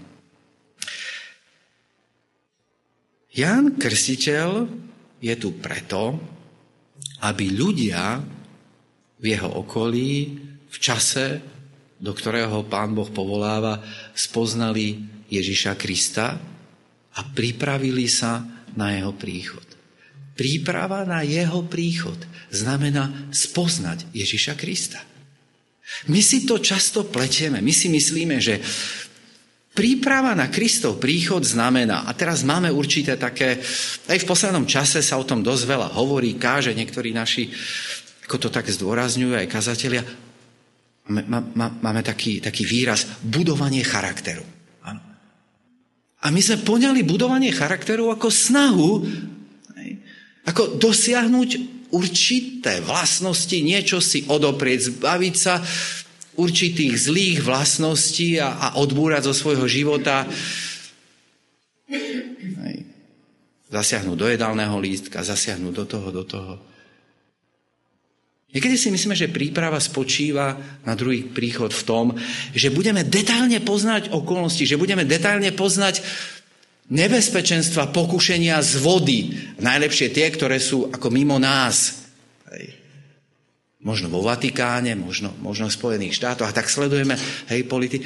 Jan 3.33 3.79
Krstiteľ 3.79 4.66
je 5.23 5.35
tu 5.38 5.55
preto, 5.59 6.18
aby 7.23 7.55
ľudia 7.55 8.18
v 9.18 9.25
jeho 9.25 9.51
okolí 9.62 10.11
v 10.68 10.77
čase 10.79 11.40
do 11.99 12.14
ktorého 12.14 12.62
Pán 12.66 12.94
Boh 12.94 13.11
povoláva, 13.11 13.83
spoznali 14.14 15.03
Ježiša 15.29 15.75
Krista 15.75 16.38
a 17.14 17.21
pripravili 17.35 18.07
sa 18.07 18.47
na 18.79 18.94
jeho 18.94 19.11
príchod. 19.18 19.66
Príprava 20.38 21.03
na 21.03 21.27
jeho 21.27 21.66
príchod 21.66 22.14
znamená 22.55 23.11
spoznať 23.35 24.07
Ježiša 24.14 24.55
Krista. 24.55 25.03
My 26.12 26.20
si 26.20 26.44
to 26.44 26.61
často 26.61 27.09
pletieme. 27.09 27.64
My 27.64 27.72
si 27.72 27.88
myslíme, 27.88 28.37
že 28.38 28.61
príprava 29.72 30.35
na 30.35 30.51
Kristov 30.51 30.98
príchod 30.98 31.46
znamená, 31.46 32.03
a 32.07 32.12
teraz 32.12 32.42
máme 32.42 32.66
určité 32.74 33.14
také, 33.14 33.62
aj 34.11 34.18
v 34.18 34.29
poslednom 34.29 34.66
čase 34.66 34.98
sa 35.07 35.14
o 35.16 35.24
tom 35.24 35.38
dosť 35.46 35.64
veľa 35.70 35.88
hovorí, 35.94 36.35
káže 36.35 36.74
niektorí 36.74 37.14
naši, 37.14 37.46
ako 38.27 38.37
to 38.42 38.48
tak 38.51 38.66
zdôrazňujú 38.66 39.38
aj 39.38 39.46
kazatelia, 39.46 40.03
máme 41.09 42.03
taký, 42.03 42.42
taký 42.42 42.66
výraz 42.66 43.07
budovanie 43.22 43.87
charakteru. 43.87 44.42
A 46.18 46.35
my 46.35 46.40
sme 46.42 46.66
poňali 46.66 47.07
budovanie 47.07 47.55
charakteru 47.55 48.11
ako 48.11 48.27
snahu, 48.27 48.90
ako 50.51 50.74
dosiahnuť 50.83 51.77
určité 51.90 52.81
vlastnosti, 52.85 53.55
niečo 53.55 53.98
si 54.03 54.24
odoprieť, 54.29 54.94
zbaviť 54.94 55.35
sa 55.35 55.61
určitých 56.38 56.94
zlých 56.94 57.38
vlastností 57.42 58.38
a, 58.38 58.55
a 58.57 58.66
odbúrať 58.79 59.27
zo 59.29 59.35
svojho 59.35 59.66
života. 59.66 60.29
Zasiahnuť 63.68 64.16
do 64.16 64.27
jedálneho 64.31 64.77
lístka, 64.79 65.27
zasiahnuť 65.27 65.72
do 65.74 65.85
toho, 65.85 66.09
do 66.14 66.24
toho. 66.24 66.55
Niekedy 68.48 68.81
si 68.81 68.88
myslíme, 68.88 69.12
že 69.12 69.29
príprava 69.29 69.77
spočíva 69.77 70.57
na 70.81 70.96
druhý 70.96 71.20
príchod 71.20 71.68
v 71.68 71.85
tom, 71.85 72.05
že 72.57 72.72
budeme 72.72 73.05
detailne 73.05 73.61
poznať 73.61 74.09
okolnosti, 74.09 74.64
že 74.64 74.81
budeme 74.81 75.05
detailne 75.05 75.53
poznať 75.53 76.01
nebezpečenstva, 76.88 77.92
pokušenia 77.92 78.57
z 78.64 78.72
vody. 78.81 79.18
Najlepšie 79.61 80.09
tie, 80.12 80.27
ktoré 80.33 80.57
sú 80.57 80.88
ako 80.88 81.09
mimo 81.12 81.37
nás. 81.37 82.09
Hej. 82.53 82.77
Možno 83.85 84.11
vo 84.11 84.24
Vatikáne, 84.24 84.96
možno, 84.96 85.33
možno 85.38 85.68
v 85.68 85.77
Spojených 85.77 86.16
štátoch. 86.16 86.48
A 86.48 86.57
tak 86.57 86.72
sledujeme 86.72 87.14
hej, 87.53 87.68
politi- 87.68 88.03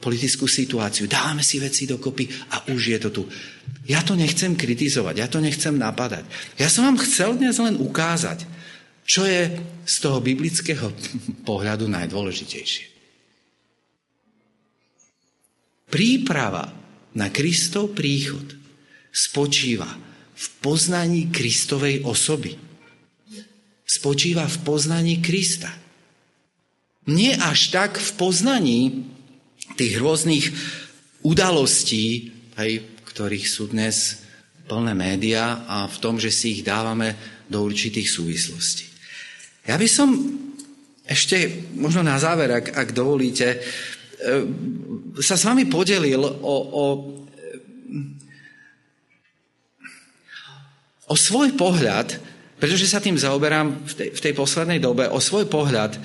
politickú 0.00 0.48
situáciu. 0.48 1.10
Dávame 1.10 1.44
si 1.44 1.60
veci 1.60 1.84
dokopy 1.84 2.24
a 2.56 2.72
už 2.72 2.82
je 2.96 2.98
to 2.98 3.10
tu. 3.12 3.22
Ja 3.84 4.00
to 4.00 4.16
nechcem 4.16 4.56
kritizovať, 4.56 5.14
ja 5.18 5.28
to 5.28 5.42
nechcem 5.42 5.76
napadať. 5.76 6.24
Ja 6.56 6.72
som 6.72 6.88
vám 6.88 7.02
chcel 7.04 7.36
dnes 7.36 7.60
len 7.60 7.76
ukázať, 7.76 8.48
čo 9.04 9.26
je 9.26 9.60
z 9.84 9.96
toho 10.00 10.22
biblického 10.22 10.88
pohľadu 11.48 11.90
najdôležitejšie? 11.90 12.88
Príprava 15.90 16.79
na 17.14 17.28
Kristov 17.32 17.96
príchod 17.96 18.44
spočíva 19.10 19.88
v 20.34 20.46
poznaní 20.62 21.28
Kristovej 21.28 22.06
osoby. 22.06 22.56
Spočíva 23.84 24.46
v 24.46 24.58
poznaní 24.62 25.18
Krista. 25.18 25.74
Nie 27.10 27.34
až 27.34 27.74
tak 27.74 27.98
v 27.98 28.10
poznaní 28.14 28.80
tých 29.74 29.98
rôznych 29.98 30.46
udalostí, 31.26 32.30
aj 32.54 32.86
ktorých 33.10 33.46
sú 33.50 33.68
dnes 33.74 34.22
plné 34.70 34.94
médiá 34.94 35.66
a 35.66 35.90
v 35.90 35.96
tom, 35.98 36.22
že 36.22 36.30
si 36.30 36.60
ich 36.60 36.62
dávame 36.62 37.18
do 37.50 37.66
určitých 37.66 38.06
súvislostí. 38.06 38.86
Ja 39.66 39.74
by 39.74 39.88
som 39.90 40.14
ešte 41.02 41.66
možno 41.74 42.06
na 42.06 42.14
záver, 42.22 42.54
ak, 42.54 42.70
ak 42.70 42.88
dovolíte, 42.94 43.58
sa 45.20 45.34
s 45.36 45.46
vami 45.48 45.66
podelil 45.66 46.20
o, 46.20 46.56
o, 46.56 46.84
o 51.08 51.14
svoj 51.16 51.56
pohľad, 51.56 52.20
pretože 52.60 52.86
sa 52.86 53.00
tým 53.00 53.16
zaoberám 53.16 53.88
v 53.88 53.92
tej, 53.96 54.08
v 54.12 54.20
tej 54.20 54.32
poslednej 54.36 54.78
dobe, 54.78 55.08
o 55.08 55.18
svoj 55.18 55.48
pohľad 55.48 55.96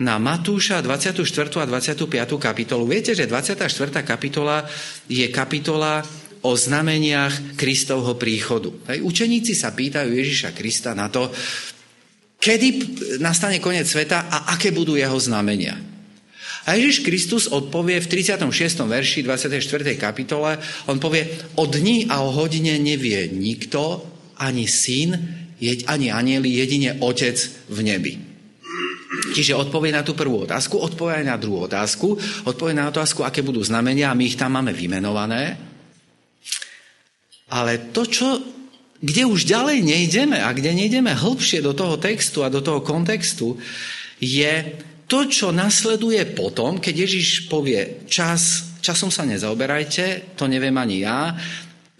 na 0.00 0.20
Matúša 0.20 0.84
24. 0.84 1.24
a 1.60 1.64
25. 1.64 2.08
kapitolu. 2.36 2.84
Viete, 2.84 3.16
že 3.16 3.24
24. 3.24 3.68
kapitola 4.04 4.64
je 5.08 5.24
kapitola 5.32 6.04
o 6.42 6.52
znameniach 6.58 7.54
Kristovho 7.54 8.18
príchodu. 8.18 8.74
Učeníci 8.98 9.54
sa 9.54 9.70
pýtajú 9.70 10.10
Ježiša 10.10 10.50
Krista 10.52 10.90
na 10.90 11.06
to, 11.06 11.30
kedy 12.42 12.68
nastane 13.22 13.62
koniec 13.62 13.86
sveta 13.86 14.26
a 14.26 14.50
aké 14.58 14.74
budú 14.74 14.98
jeho 14.98 15.14
znamenia. 15.22 15.91
A 16.62 16.78
Ježiš 16.78 17.02
Kristus 17.02 17.50
odpovie 17.50 17.98
v 17.98 18.06
36. 18.06 18.86
verši 18.86 19.26
24. 19.26 19.98
kapitole, 19.98 20.62
on 20.86 21.02
povie, 21.02 21.26
o 21.58 21.66
dni 21.66 22.06
a 22.06 22.22
o 22.22 22.30
hodine 22.30 22.78
nevie 22.78 23.26
nikto, 23.34 24.06
ani 24.38 24.70
syn, 24.70 25.18
ani 25.90 26.14
anieli, 26.14 26.54
jedine 26.54 27.02
otec 27.02 27.38
v 27.66 27.78
nebi. 27.82 28.14
Čiže 29.32 29.58
odpovie 29.58 29.90
na 29.90 30.06
tú 30.06 30.14
prvú 30.14 30.46
otázku, 30.46 30.78
odpovie 30.78 31.22
aj 31.22 31.26
na 31.26 31.36
druhú 31.36 31.66
otázku, 31.66 32.14
odpovie 32.46 32.74
na 32.74 32.88
otázku, 32.88 33.26
aké 33.26 33.42
budú 33.42 33.60
znamenia 33.62 34.10
a 34.10 34.16
my 34.18 34.24
ich 34.24 34.38
tam 34.38 34.54
máme 34.54 34.70
vymenované. 34.70 35.58
Ale 37.52 37.92
to, 37.92 38.08
čo 38.08 38.40
kde 39.02 39.26
už 39.26 39.50
ďalej 39.50 39.82
nejdeme 39.82 40.38
a 40.38 40.54
kde 40.54 40.78
nejdeme 40.78 41.10
hĺbšie 41.10 41.58
do 41.58 41.74
toho 41.74 41.98
textu 41.98 42.46
a 42.46 42.52
do 42.52 42.62
toho 42.62 42.86
kontextu, 42.86 43.58
je 44.22 44.78
to, 45.12 45.28
čo 45.28 45.52
nasleduje 45.52 46.24
potom, 46.32 46.80
keď 46.80 47.04
Ježiš 47.04 47.52
povie, 47.52 48.08
čas, 48.08 48.72
časom 48.80 49.12
sa 49.12 49.28
nezaoberajte, 49.28 50.32
to 50.40 50.48
neviem 50.48 50.72
ani 50.80 51.04
ja, 51.04 51.36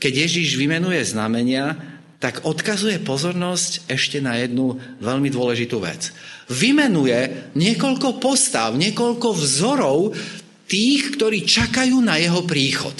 keď 0.01 0.25
Ježiš 0.25 0.57
vymenuje 0.57 1.05
znamenia, 1.05 1.77
tak 2.17 2.49
odkazuje 2.49 3.05
pozornosť 3.05 3.91
ešte 3.91 4.25
na 4.25 4.41
jednu 4.41 4.81
veľmi 5.05 5.29
dôležitú 5.29 5.77
vec. 5.85 6.09
Vymenuje 6.49 7.53
niekoľko 7.53 8.17
postav, 8.17 8.79
niekoľko 8.81 9.29
vzorov 9.37 10.17
tých, 10.65 11.19
ktorí 11.19 11.45
čakajú 11.45 12.01
na 12.01 12.17
jeho 12.17 12.47
príchod. 12.49 12.95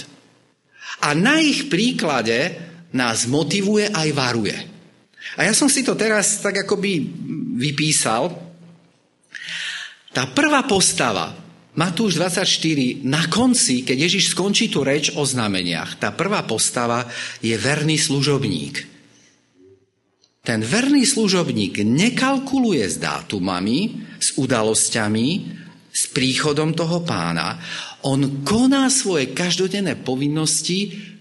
A 1.07 1.17
na 1.17 1.41
ich 1.41 1.73
príklade 1.73 2.59
nás 2.93 3.25
motivuje 3.25 3.89
aj 3.89 4.09
varuje. 4.13 4.59
A 5.39 5.49
ja 5.49 5.55
som 5.57 5.71
si 5.71 5.81
to 5.81 5.97
teraz 5.97 6.43
tak 6.45 6.69
akoby 6.69 7.01
vypísal. 7.57 8.29
Tá 10.13 10.29
prvá 10.29 10.61
postava, 10.69 11.33
Matúš 11.73 12.21
24, 12.21 13.01
na 13.09 13.33
konci, 13.33 13.81
keď 13.81 13.97
Ježiš 14.09 14.37
skončí 14.37 14.69
tú 14.69 14.85
reč 14.85 15.09
o 15.17 15.25
znameniach, 15.25 15.97
tá 15.97 16.13
prvá 16.13 16.45
postava 16.45 17.09
je 17.41 17.57
verný 17.57 17.97
služobník. 17.97 18.93
Ten 20.45 20.61
verný 20.61 21.09
služobník 21.09 21.81
nekalkuluje 21.81 22.85
s 22.85 23.01
dátumami, 23.01 24.05
s 24.21 24.37
udalosťami, 24.37 25.29
s 25.89 26.03
príchodom 26.13 26.77
toho 26.77 27.01
pána. 27.09 27.57
On 28.05 28.45
koná 28.45 28.93
svoje 28.93 29.33
každodenné 29.33 29.97
povinnosti 29.97 31.13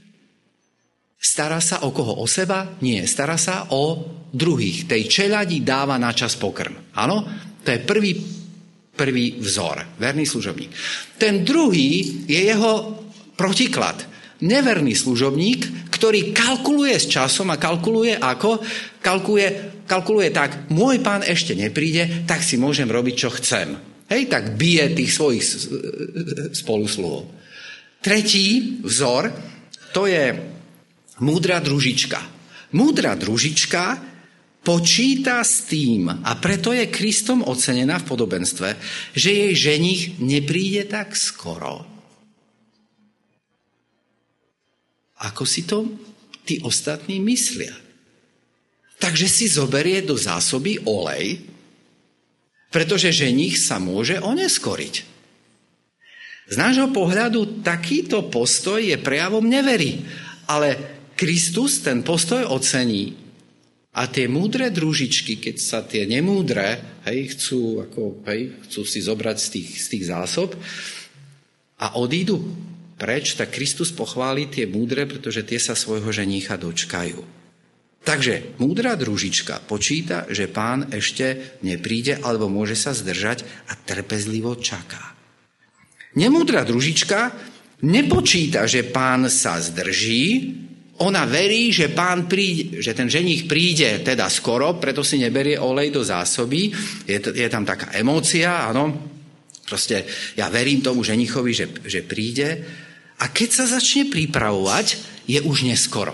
Stará 1.21 1.61
sa 1.61 1.85
o 1.85 1.93
koho? 1.93 2.17
O 2.17 2.25
seba? 2.25 2.81
Nie. 2.81 3.05
Stará 3.05 3.37
sa 3.37 3.69
o 3.69 4.01
druhých. 4.33 4.89
Tej 4.89 5.05
čeľadi 5.05 5.61
dáva 5.61 6.01
na 6.01 6.09
čas 6.17 6.33
pokrm. 6.33 6.73
Áno? 6.97 7.21
To 7.61 7.69
je 7.69 7.77
prvý, 7.77 8.17
prvý 9.01 9.41
vzor. 9.41 9.97
Verný 9.97 10.29
služobník. 10.29 10.69
Ten 11.17 11.41
druhý 11.41 12.21
je 12.29 12.37
jeho 12.37 13.01
protiklad. 13.33 13.97
Neverný 14.45 14.93
služobník, 14.93 15.89
ktorý 15.89 16.29
kalkuluje 16.29 16.93
s 16.97 17.09
časom 17.09 17.49
a 17.49 17.57
kalkuluje 17.57 18.17
ako? 18.17 18.61
Kalkuluje, 19.01 19.81
kalkuluje 19.89 20.29
tak, 20.29 20.69
môj 20.69 21.01
pán 21.01 21.25
ešte 21.25 21.57
nepríde, 21.57 22.25
tak 22.29 22.45
si 22.45 22.61
môžem 22.61 22.89
robiť, 22.89 23.15
čo 23.17 23.29
chcem. 23.33 23.73
Hej, 24.09 24.29
tak 24.29 24.53
bije 24.57 24.93
tých 24.93 25.13
svojich 25.13 25.41
spolusluhov. 26.53 27.29
Tretí 28.01 28.81
vzor, 28.81 29.29
to 29.93 30.09
je 30.09 30.33
múdra 31.21 31.61
družička. 31.61 32.21
Múdra 32.73 33.13
družička 33.13 34.10
počíta 34.61 35.41
s 35.41 35.65
tým, 35.65 36.09
a 36.09 36.31
preto 36.37 36.69
je 36.69 36.85
Kristom 36.89 37.41
ocenená 37.41 37.97
v 37.97 38.07
podobenstve, 38.13 38.69
že 39.17 39.29
jej 39.33 39.53
ženich 39.57 40.21
nepríde 40.21 40.85
tak 40.85 41.17
skoro. 41.17 41.85
Ako 45.21 45.45
si 45.45 45.65
to 45.65 45.85
tí 46.45 46.61
ostatní 46.61 47.21
myslia. 47.21 47.73
Takže 49.01 49.25
si 49.29 49.45
zoberie 49.49 50.05
do 50.05 50.13
zásoby 50.13 50.77
olej, 50.85 51.41
pretože 52.69 53.09
ženich 53.09 53.57
sa 53.57 53.81
môže 53.81 54.21
oneskoriť. 54.21 54.93
Z 56.51 56.55
nášho 56.57 56.89
pohľadu 56.93 57.65
takýto 57.65 58.29
postoj 58.29 58.81
je 58.81 58.97
prejavom 59.01 59.45
nevery, 59.45 60.05
ale 60.45 60.77
Kristus 61.17 61.81
ten 61.81 62.05
postoj 62.05 62.45
ocení 62.49 63.30
a 63.91 64.07
tie 64.07 64.31
múdre 64.31 64.71
družičky, 64.71 65.43
keď 65.43 65.55
sa 65.59 65.83
tie 65.83 66.07
nemúdre 66.07 66.79
hej, 67.03 67.35
chcú, 67.35 67.83
ako, 67.83 68.23
hej, 68.23 68.55
chcú 68.67 68.81
si 68.87 69.03
zobrať 69.03 69.37
z 69.37 69.47
tých, 69.51 69.69
z 69.75 69.85
tých 69.91 70.03
zásob 70.07 70.55
a 71.75 71.99
odídu 71.99 72.39
preč, 72.95 73.35
tak 73.35 73.51
Kristus 73.51 73.91
pochváli 73.91 74.47
tie 74.47 74.63
múdre, 74.63 75.03
pretože 75.09 75.43
tie 75.43 75.59
sa 75.59 75.75
svojho 75.75 76.07
ženícha 76.13 76.55
dočkajú. 76.55 77.19
Takže 78.01 78.57
múdra 78.57 78.97
družička 78.97 79.61
počíta, 79.67 80.25
že 80.31 80.49
pán 80.49 80.89
ešte 80.89 81.57
nepríde 81.61 82.17
alebo 82.23 82.49
môže 82.49 82.73
sa 82.73 82.95
zdržať 82.95 83.45
a 83.69 83.77
trpezlivo 83.77 84.57
čaká. 84.57 85.13
Nemúdra 86.17 86.65
družička 86.65 87.33
nepočíta, 87.85 88.65
že 88.65 88.87
pán 88.87 89.29
sa 89.29 89.61
zdrží, 89.61 90.57
ona 91.01 91.25
verí, 91.25 91.73
že 91.73 91.89
pán 91.89 92.29
príde, 92.29 92.79
že 92.79 92.93
ten 92.93 93.09
ženich 93.09 93.49
príde 93.49 94.05
teda 94.05 94.29
skoro, 94.29 94.77
preto 94.77 95.01
si 95.01 95.17
neberie 95.17 95.57
olej 95.57 95.89
do 95.89 96.05
zásoby. 96.05 96.69
Je, 97.09 97.17
je 97.17 97.49
tam 97.49 97.65
taká 97.65 97.91
emócia, 97.97 98.69
áno. 98.69 99.09
Proste 99.65 100.05
ja 100.37 100.51
verím 100.53 100.85
tomu 100.85 101.01
ženichovi, 101.01 101.51
že, 101.51 101.65
že 101.85 102.05
príde. 102.05 102.49
A 103.21 103.29
keď 103.29 103.49
sa 103.49 103.65
začne 103.65 104.09
pripravovať, 104.13 104.87
je 105.25 105.39
už 105.41 105.65
neskoro. 105.65 106.13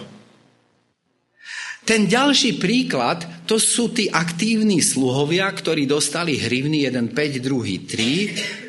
Ten 1.88 2.04
ďalší 2.04 2.60
príklad, 2.60 3.48
to 3.48 3.56
sú 3.56 3.96
tí 3.96 4.12
aktívni 4.12 4.84
sluhovia, 4.84 5.48
ktorí 5.48 5.88
dostali 5.88 6.36
hrivny, 6.36 6.84
jeden 6.84 7.16
5, 7.16 7.40
druhý 7.40 7.88
3, 7.88 8.67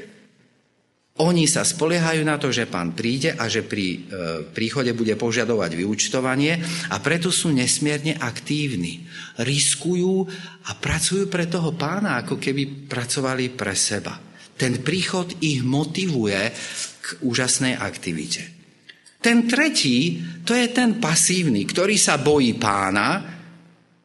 oni 1.19 1.51
sa 1.51 1.67
spoliehajú 1.67 2.23
na 2.23 2.39
to, 2.39 2.55
že 2.55 2.71
pán 2.71 2.95
príde 2.95 3.35
a 3.35 3.51
že 3.51 3.67
pri 3.67 3.87
e, 3.91 3.99
príchode 4.55 4.95
bude 4.95 5.19
požadovať 5.19 5.75
vyučtovanie 5.75 6.63
a 6.95 6.97
preto 7.03 7.35
sú 7.35 7.51
nesmierne 7.51 8.15
aktívni. 8.15 9.03
Riskujú 9.43 10.15
a 10.67 10.71
pracujú 10.79 11.27
pre 11.27 11.51
toho 11.51 11.75
pána, 11.75 12.23
ako 12.23 12.39
keby 12.39 12.87
pracovali 12.87 13.51
pre 13.59 13.75
seba. 13.75 14.15
Ten 14.55 14.79
príchod 14.83 15.43
ich 15.43 15.63
motivuje 15.67 16.39
k 17.03 17.07
úžasnej 17.27 17.75
aktivite. 17.75 18.55
Ten 19.19 19.51
tretí, 19.51 20.23
to 20.47 20.55
je 20.55 20.71
ten 20.71 21.03
pasívny, 21.03 21.67
ktorý 21.67 21.99
sa 21.99 22.23
bojí 22.23 22.55
pána, 22.55 23.27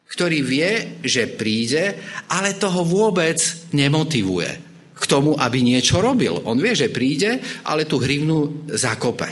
ktorý 0.10 0.40
vie, 0.42 0.72
že 1.06 1.30
príde, 1.30 1.94
ale 2.34 2.58
toho 2.58 2.82
vôbec 2.82 3.38
nemotivuje 3.78 4.73
k 5.04 5.10
tomu, 5.12 5.36
aby 5.36 5.60
niečo 5.60 6.00
robil. 6.00 6.40
On 6.48 6.56
vie, 6.56 6.72
že 6.72 6.88
príde, 6.88 7.44
ale 7.68 7.84
tú 7.84 8.00
hrivnu 8.00 8.72
zakope. 8.72 9.28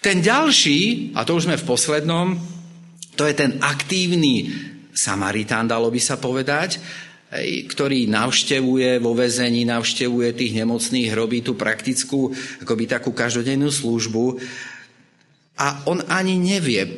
Ten 0.00 0.24
ďalší, 0.24 1.12
a 1.12 1.28
to 1.28 1.36
už 1.36 1.46
sme 1.46 1.60
v 1.60 1.68
poslednom, 1.68 2.40
to 3.12 3.28
je 3.28 3.34
ten 3.36 3.60
aktívny 3.60 4.48
Samaritán, 4.92 5.68
dalo 5.68 5.92
by 5.92 6.00
sa 6.00 6.16
povedať, 6.16 6.80
ktorý 7.68 8.12
navštevuje 8.12 9.00
vo 9.00 9.16
väzení, 9.16 9.64
navštevuje 9.64 10.36
tých 10.36 10.52
nemocných, 10.52 11.16
robí 11.16 11.40
tú 11.40 11.56
praktickú, 11.56 12.28
akoby 12.60 12.84
takú 12.84 13.16
každodennú 13.16 13.72
službu. 13.72 14.36
A 15.56 15.86
on 15.88 16.04
ani 16.12 16.36
nevie, 16.36 16.82
e, 16.84 16.90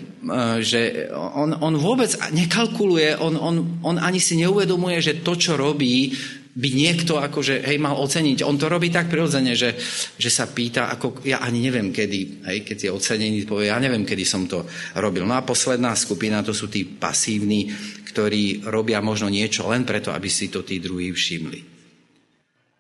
že 0.63 1.11
on, 1.15 1.55
on 1.55 1.75
vôbec 1.79 2.11
nekalkuluje, 2.35 3.19
on, 3.19 3.35
on, 3.39 3.55
on 3.83 3.97
ani 3.99 4.19
si 4.19 4.35
neuvedomuje, 4.39 4.99
že 5.03 5.23
to, 5.23 5.39
čo 5.39 5.55
robí, 5.55 6.15
by 6.55 6.69
niekto 6.71 7.19
akože, 7.19 7.67
hej, 7.67 7.83
mal 7.83 7.99
oceniť. 7.99 8.47
On 8.47 8.55
to 8.55 8.71
robí 8.71 8.87
tak 8.87 9.11
prirodzene, 9.11 9.59
že, 9.59 9.75
že 10.15 10.31
sa 10.31 10.47
pýta, 10.47 10.87
ako 10.87 11.27
ja 11.27 11.43
ani 11.43 11.59
neviem 11.67 11.91
kedy, 11.91 12.47
hej, 12.47 12.59
keď 12.63 12.79
je 12.87 12.95
ocenený, 12.95 13.43
povie, 13.43 13.75
ja 13.75 13.79
neviem, 13.83 14.07
kedy 14.07 14.23
som 14.23 14.47
to 14.47 14.63
robil. 15.03 15.27
No 15.27 15.35
a 15.35 15.43
posledná 15.43 15.99
skupina, 15.99 16.47
to 16.47 16.55
sú 16.55 16.71
tí 16.71 16.87
pasívni, 16.87 17.75
ktorí 18.07 18.71
robia 18.71 19.03
možno 19.03 19.27
niečo 19.27 19.67
len 19.67 19.83
preto, 19.83 20.15
aby 20.15 20.31
si 20.31 20.47
to 20.47 20.63
tí 20.63 20.79
druhí 20.79 21.11
všimli. 21.11 21.61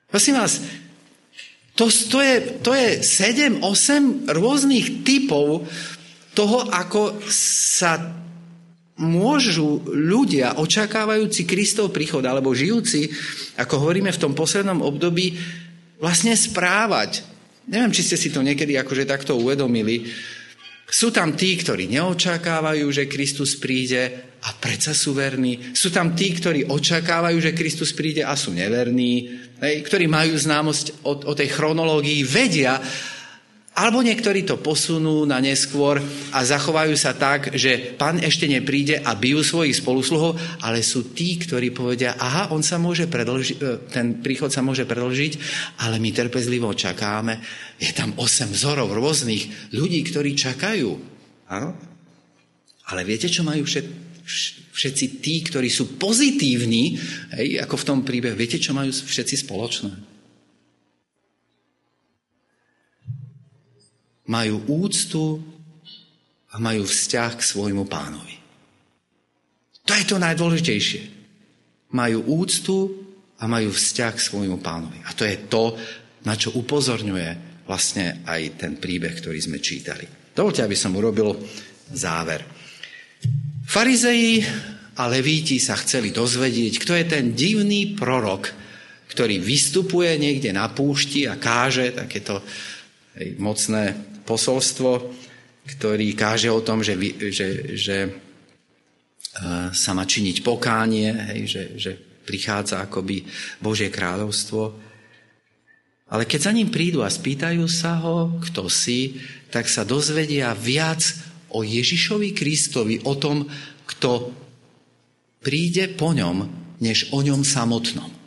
Prosím 0.06 0.38
vás, 0.38 0.62
to, 1.74 1.90
to, 1.90 2.22
je, 2.22 2.34
to 2.62 2.70
je 2.70 3.02
7-8 3.02 4.30
rôznych 4.30 5.02
typov 5.02 5.66
toho, 6.30 6.70
ako 6.70 7.18
sa 7.26 7.98
môžu 8.94 9.82
ľudia 9.90 10.54
očakávajúci 10.62 11.42
Kristov 11.42 11.90
príchod 11.90 12.22
alebo 12.22 12.54
žijúci, 12.54 13.10
ako 13.58 13.82
hovoríme 13.82 14.14
v 14.14 14.22
tom 14.22 14.32
poslednom 14.38 14.78
období, 14.86 15.34
vlastne 15.98 16.36
správať. 16.38 17.26
Neviem, 17.66 17.90
či 17.90 18.06
ste 18.06 18.16
si 18.20 18.28
to 18.30 18.44
niekedy 18.44 18.78
akože 18.78 19.08
takto 19.08 19.34
uvedomili. 19.34 20.06
Sú 20.84 21.10
tam 21.10 21.34
tí, 21.34 21.56
ktorí 21.58 21.90
neočakávajú, 21.90 22.86
že 22.92 23.10
Kristus 23.10 23.56
príde 23.56 24.30
a 24.44 24.52
predsa 24.52 24.92
sú 24.92 25.16
verní. 25.16 25.72
Sú 25.72 25.88
tam 25.88 26.12
tí, 26.12 26.36
ktorí 26.36 26.68
očakávajú, 26.68 27.40
že 27.40 27.56
Kristus 27.56 27.96
príde 27.96 28.22
a 28.22 28.36
sú 28.36 28.52
neverní. 28.52 29.32
Hej, 29.64 29.88
ktorí 29.88 30.06
majú 30.06 30.36
známosť 30.36 31.02
o, 31.08 31.12
o 31.24 31.32
tej 31.32 31.50
chronológii, 31.56 32.20
vedia, 32.28 32.76
alebo 33.74 34.06
niektorí 34.06 34.46
to 34.46 34.62
posunú 34.62 35.26
na 35.26 35.42
neskôr 35.42 35.98
a 36.30 36.38
zachovajú 36.46 36.94
sa 36.94 37.10
tak, 37.10 37.58
že 37.58 37.98
pán 37.98 38.22
ešte 38.22 38.46
nepríde 38.46 39.02
a 39.02 39.18
bijú 39.18 39.42
svojich 39.42 39.82
spolusluhov, 39.82 40.38
ale 40.62 40.78
sú 40.86 41.10
tí, 41.10 41.34
ktorí 41.42 41.74
povedia, 41.74 42.14
aha, 42.14 42.54
on 42.54 42.62
sa 42.62 42.78
môže 42.78 43.10
predlži- 43.10 43.58
e, 43.58 43.82
ten 43.90 44.22
príchod 44.22 44.54
sa 44.54 44.62
môže 44.62 44.86
predlžiť, 44.86 45.32
ale 45.82 45.98
my 45.98 46.14
trpezlivo 46.14 46.70
čakáme. 46.70 47.42
Je 47.82 47.90
tam 47.90 48.14
8 48.14 48.54
vzorov 48.54 48.94
rôznych 48.94 49.74
ľudí, 49.74 50.06
ktorí 50.06 50.38
čakajú. 50.38 50.90
Áno? 51.50 51.74
Ale 52.94 53.02
viete, 53.02 53.26
čo 53.26 53.42
majú 53.42 53.66
všet, 53.66 53.86
všetci 54.70 55.18
tí, 55.18 55.42
ktorí 55.50 55.66
sú 55.66 55.98
pozitívni, 55.98 56.94
hej, 57.34 57.58
ako 57.66 57.74
v 57.74 57.86
tom 57.90 57.98
príbehu, 58.06 58.38
viete, 58.38 58.62
čo 58.62 58.70
majú 58.70 58.94
všetci 58.94 59.34
spoločné? 59.42 60.13
Majú 64.28 64.64
úctu 64.84 65.42
a 66.54 66.62
majú 66.62 66.86
vzťah 66.86 67.30
k 67.36 67.42
svojmu 67.42 67.84
pánovi. 67.90 68.36
To 69.84 69.92
je 69.92 70.04
to 70.08 70.16
najdôležitejšie. 70.16 71.02
Majú 71.92 72.18
úctu 72.40 72.76
a 73.38 73.44
majú 73.44 73.74
vzťah 73.74 74.12
k 74.16 74.24
svojmu 74.24 74.58
pánovi. 74.64 74.98
A 75.04 75.12
to 75.12 75.28
je 75.28 75.36
to, 75.50 75.76
na 76.24 76.34
čo 76.38 76.56
upozorňuje 76.56 77.60
vlastne 77.68 78.24
aj 78.24 78.60
ten 78.60 78.72
príbeh, 78.80 79.12
ktorý 79.20 79.38
sme 79.40 79.60
čítali. 79.60 80.08
Dovolte, 80.32 80.64
aby 80.64 80.76
som 80.76 80.96
urobil 80.96 81.36
záver. 81.92 82.40
Farizeji 83.64 84.44
a 84.96 85.02
levíti 85.10 85.60
sa 85.60 85.76
chceli 85.76 86.14
dozvedieť, 86.14 86.74
kto 86.80 86.92
je 86.96 87.04
ten 87.04 87.24
divný 87.36 87.98
prorok, 87.98 88.52
ktorý 89.10 89.40
vystupuje 89.42 90.16
niekde 90.16 90.54
na 90.54 90.70
púšti 90.70 91.28
a 91.28 91.36
káže 91.36 91.92
takéto 91.92 92.40
mocné 93.38 93.94
posolstvo, 94.26 94.90
ktorý 95.64 96.12
káže 96.12 96.50
o 96.52 96.60
tom, 96.60 96.84
že, 96.84 96.98
že, 97.30 97.48
že 97.76 97.96
e, 98.04 98.10
sa 99.72 99.90
má 99.96 100.04
činiť 100.04 100.44
pokánie, 100.44 101.08
hej, 101.32 101.40
že, 101.48 101.62
že 101.78 101.92
prichádza 102.24 102.84
akoby 102.84 103.24
Božie 103.60 103.92
kráľovstvo. 103.92 104.76
Ale 106.12 106.28
keď 106.28 106.40
za 106.50 106.52
ním 106.52 106.68
prídu 106.68 107.00
a 107.00 107.08
spýtajú 107.08 107.64
sa 107.68 108.00
ho, 108.00 108.36
kto 108.44 108.68
si, 108.68 109.20
tak 109.48 109.68
sa 109.68 109.88
dozvedia 109.88 110.52
viac 110.52 111.00
o 111.54 111.64
Ježišovi 111.64 112.36
Kristovi, 112.36 113.00
o 113.06 113.14
tom, 113.16 113.48
kto 113.88 114.32
príde 115.40 115.92
po 115.92 116.12
ňom, 116.12 116.48
než 116.80 117.12
o 117.12 117.20
ňom 117.24 117.44
samotnom. 117.44 118.23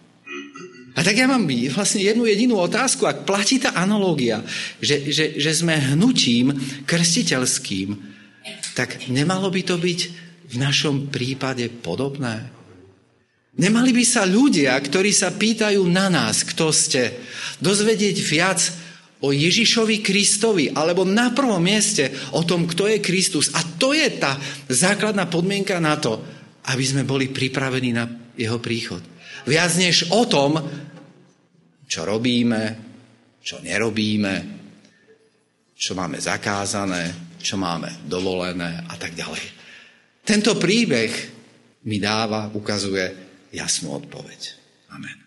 A 0.97 1.05
tak 1.05 1.13
ja 1.13 1.29
mám 1.29 1.45
vlastne 1.69 2.01
jednu 2.01 2.25
jedinú 2.25 2.57
otázku. 2.57 3.05
Ak 3.05 3.21
platí 3.29 3.61
tá 3.61 3.77
analógia, 3.77 4.41
že, 4.81 5.13
že, 5.13 5.37
že 5.37 5.51
sme 5.53 5.77
hnutím 5.93 6.57
krstiteľským, 6.89 7.93
tak 8.73 9.05
nemalo 9.05 9.53
by 9.53 9.61
to 9.61 9.77
byť 9.77 9.99
v 10.49 10.55
našom 10.57 11.13
prípade 11.13 11.69
podobné? 11.85 12.49
Nemali 13.61 13.93
by 13.93 14.05
sa 14.05 14.25
ľudia, 14.25 14.73
ktorí 14.77 15.13
sa 15.13 15.33
pýtajú 15.33 15.81
na 15.85 16.09
nás, 16.09 16.41
kto 16.45 16.73
ste, 16.73 17.13
dozvedieť 17.61 18.17
viac 18.25 18.61
o 19.21 19.33
Ježišovi 19.33 20.01
Kristovi, 20.01 20.69
alebo 20.73 21.01
na 21.05 21.33
prvom 21.33 21.61
mieste 21.61 22.09
o 22.37 22.45
tom, 22.45 22.69
kto 22.69 22.85
je 22.89 23.01
Kristus. 23.01 23.49
A 23.53 23.61
to 23.65 23.97
je 23.97 24.05
tá 24.17 24.37
základná 24.69 25.25
podmienka 25.25 25.77
na 25.81 25.97
to, 25.97 26.21
aby 26.69 26.83
sme 26.85 27.05
boli 27.05 27.29
pripravení 27.29 27.93
na 27.93 28.05
jeho 28.37 28.61
príchod. 28.61 29.01
Viac 29.47 29.71
než 29.79 30.11
o 30.11 30.27
tom, 30.27 30.59
čo 31.87 32.03
robíme, 32.03 32.63
čo 33.39 33.63
nerobíme, 33.63 34.35
čo 35.71 35.95
máme 35.95 36.19
zakázané, 36.19 37.35
čo 37.39 37.55
máme 37.55 38.03
dovolené 38.03 38.83
a 38.83 38.99
tak 38.99 39.15
ďalej. 39.15 39.43
Tento 40.27 40.59
príbeh 40.59 41.11
mi 41.87 42.03
dáva, 42.03 42.51
ukazuje 42.51 43.05
jasnú 43.55 43.95
odpoveď. 43.95 44.41
Amen. 44.91 45.26